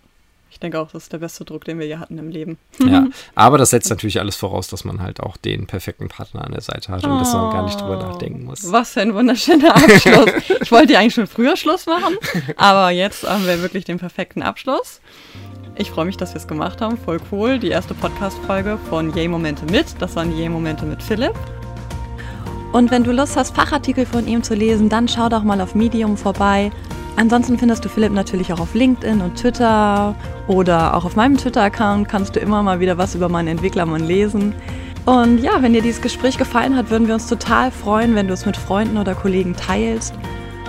[0.56, 2.58] Ich denke auch, das ist der beste Druck, den wir hier hatten im Leben.
[2.80, 6.54] Ja, aber das setzt natürlich alles voraus, dass man halt auch den perfekten Partner an
[6.54, 8.72] der Seite hat und oh, dass man gar nicht drüber nachdenken muss.
[8.72, 10.30] Was für ein wunderschöner Abschluss.
[10.62, 12.16] ich wollte ja eigentlich schon früher Schluss machen,
[12.56, 15.02] aber jetzt haben wir wirklich den perfekten Abschluss.
[15.78, 16.98] Ich freue mich, dass wir es gemacht haben.
[16.98, 17.60] Voll cool.
[17.60, 19.88] Die erste Podcast-Folge von Yay Momente mit.
[20.00, 21.34] Das waren Yay Momente mit Philipp.
[22.72, 25.76] Und wenn du Lust hast, Fachartikel von ihm zu lesen, dann schau doch mal auf
[25.76, 26.72] Medium vorbei.
[27.18, 30.16] Ansonsten findest du Philipp natürlich auch auf LinkedIn und Twitter
[30.48, 34.54] oder auch auf meinem Twitter-Account kannst du immer mal wieder was über meinen Entwicklermann lesen.
[35.06, 38.34] Und ja, wenn dir dieses Gespräch gefallen hat, würden wir uns total freuen, wenn du
[38.34, 40.14] es mit Freunden oder Kollegen teilst.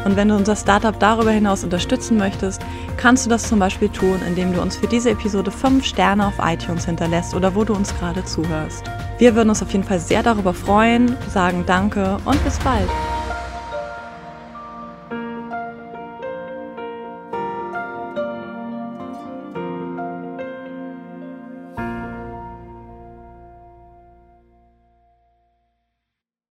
[0.04, 2.62] Und wenn du unser Startup darüber hinaus unterstützen möchtest,
[2.96, 6.34] kannst du das zum Beispiel tun, indem du uns für diese Episode 5 Sterne auf
[6.40, 8.84] iTunes hinterlässt oder wo du uns gerade zuhörst.
[9.18, 12.88] Wir würden uns auf jeden Fall sehr darüber freuen, sagen Danke und bis bald.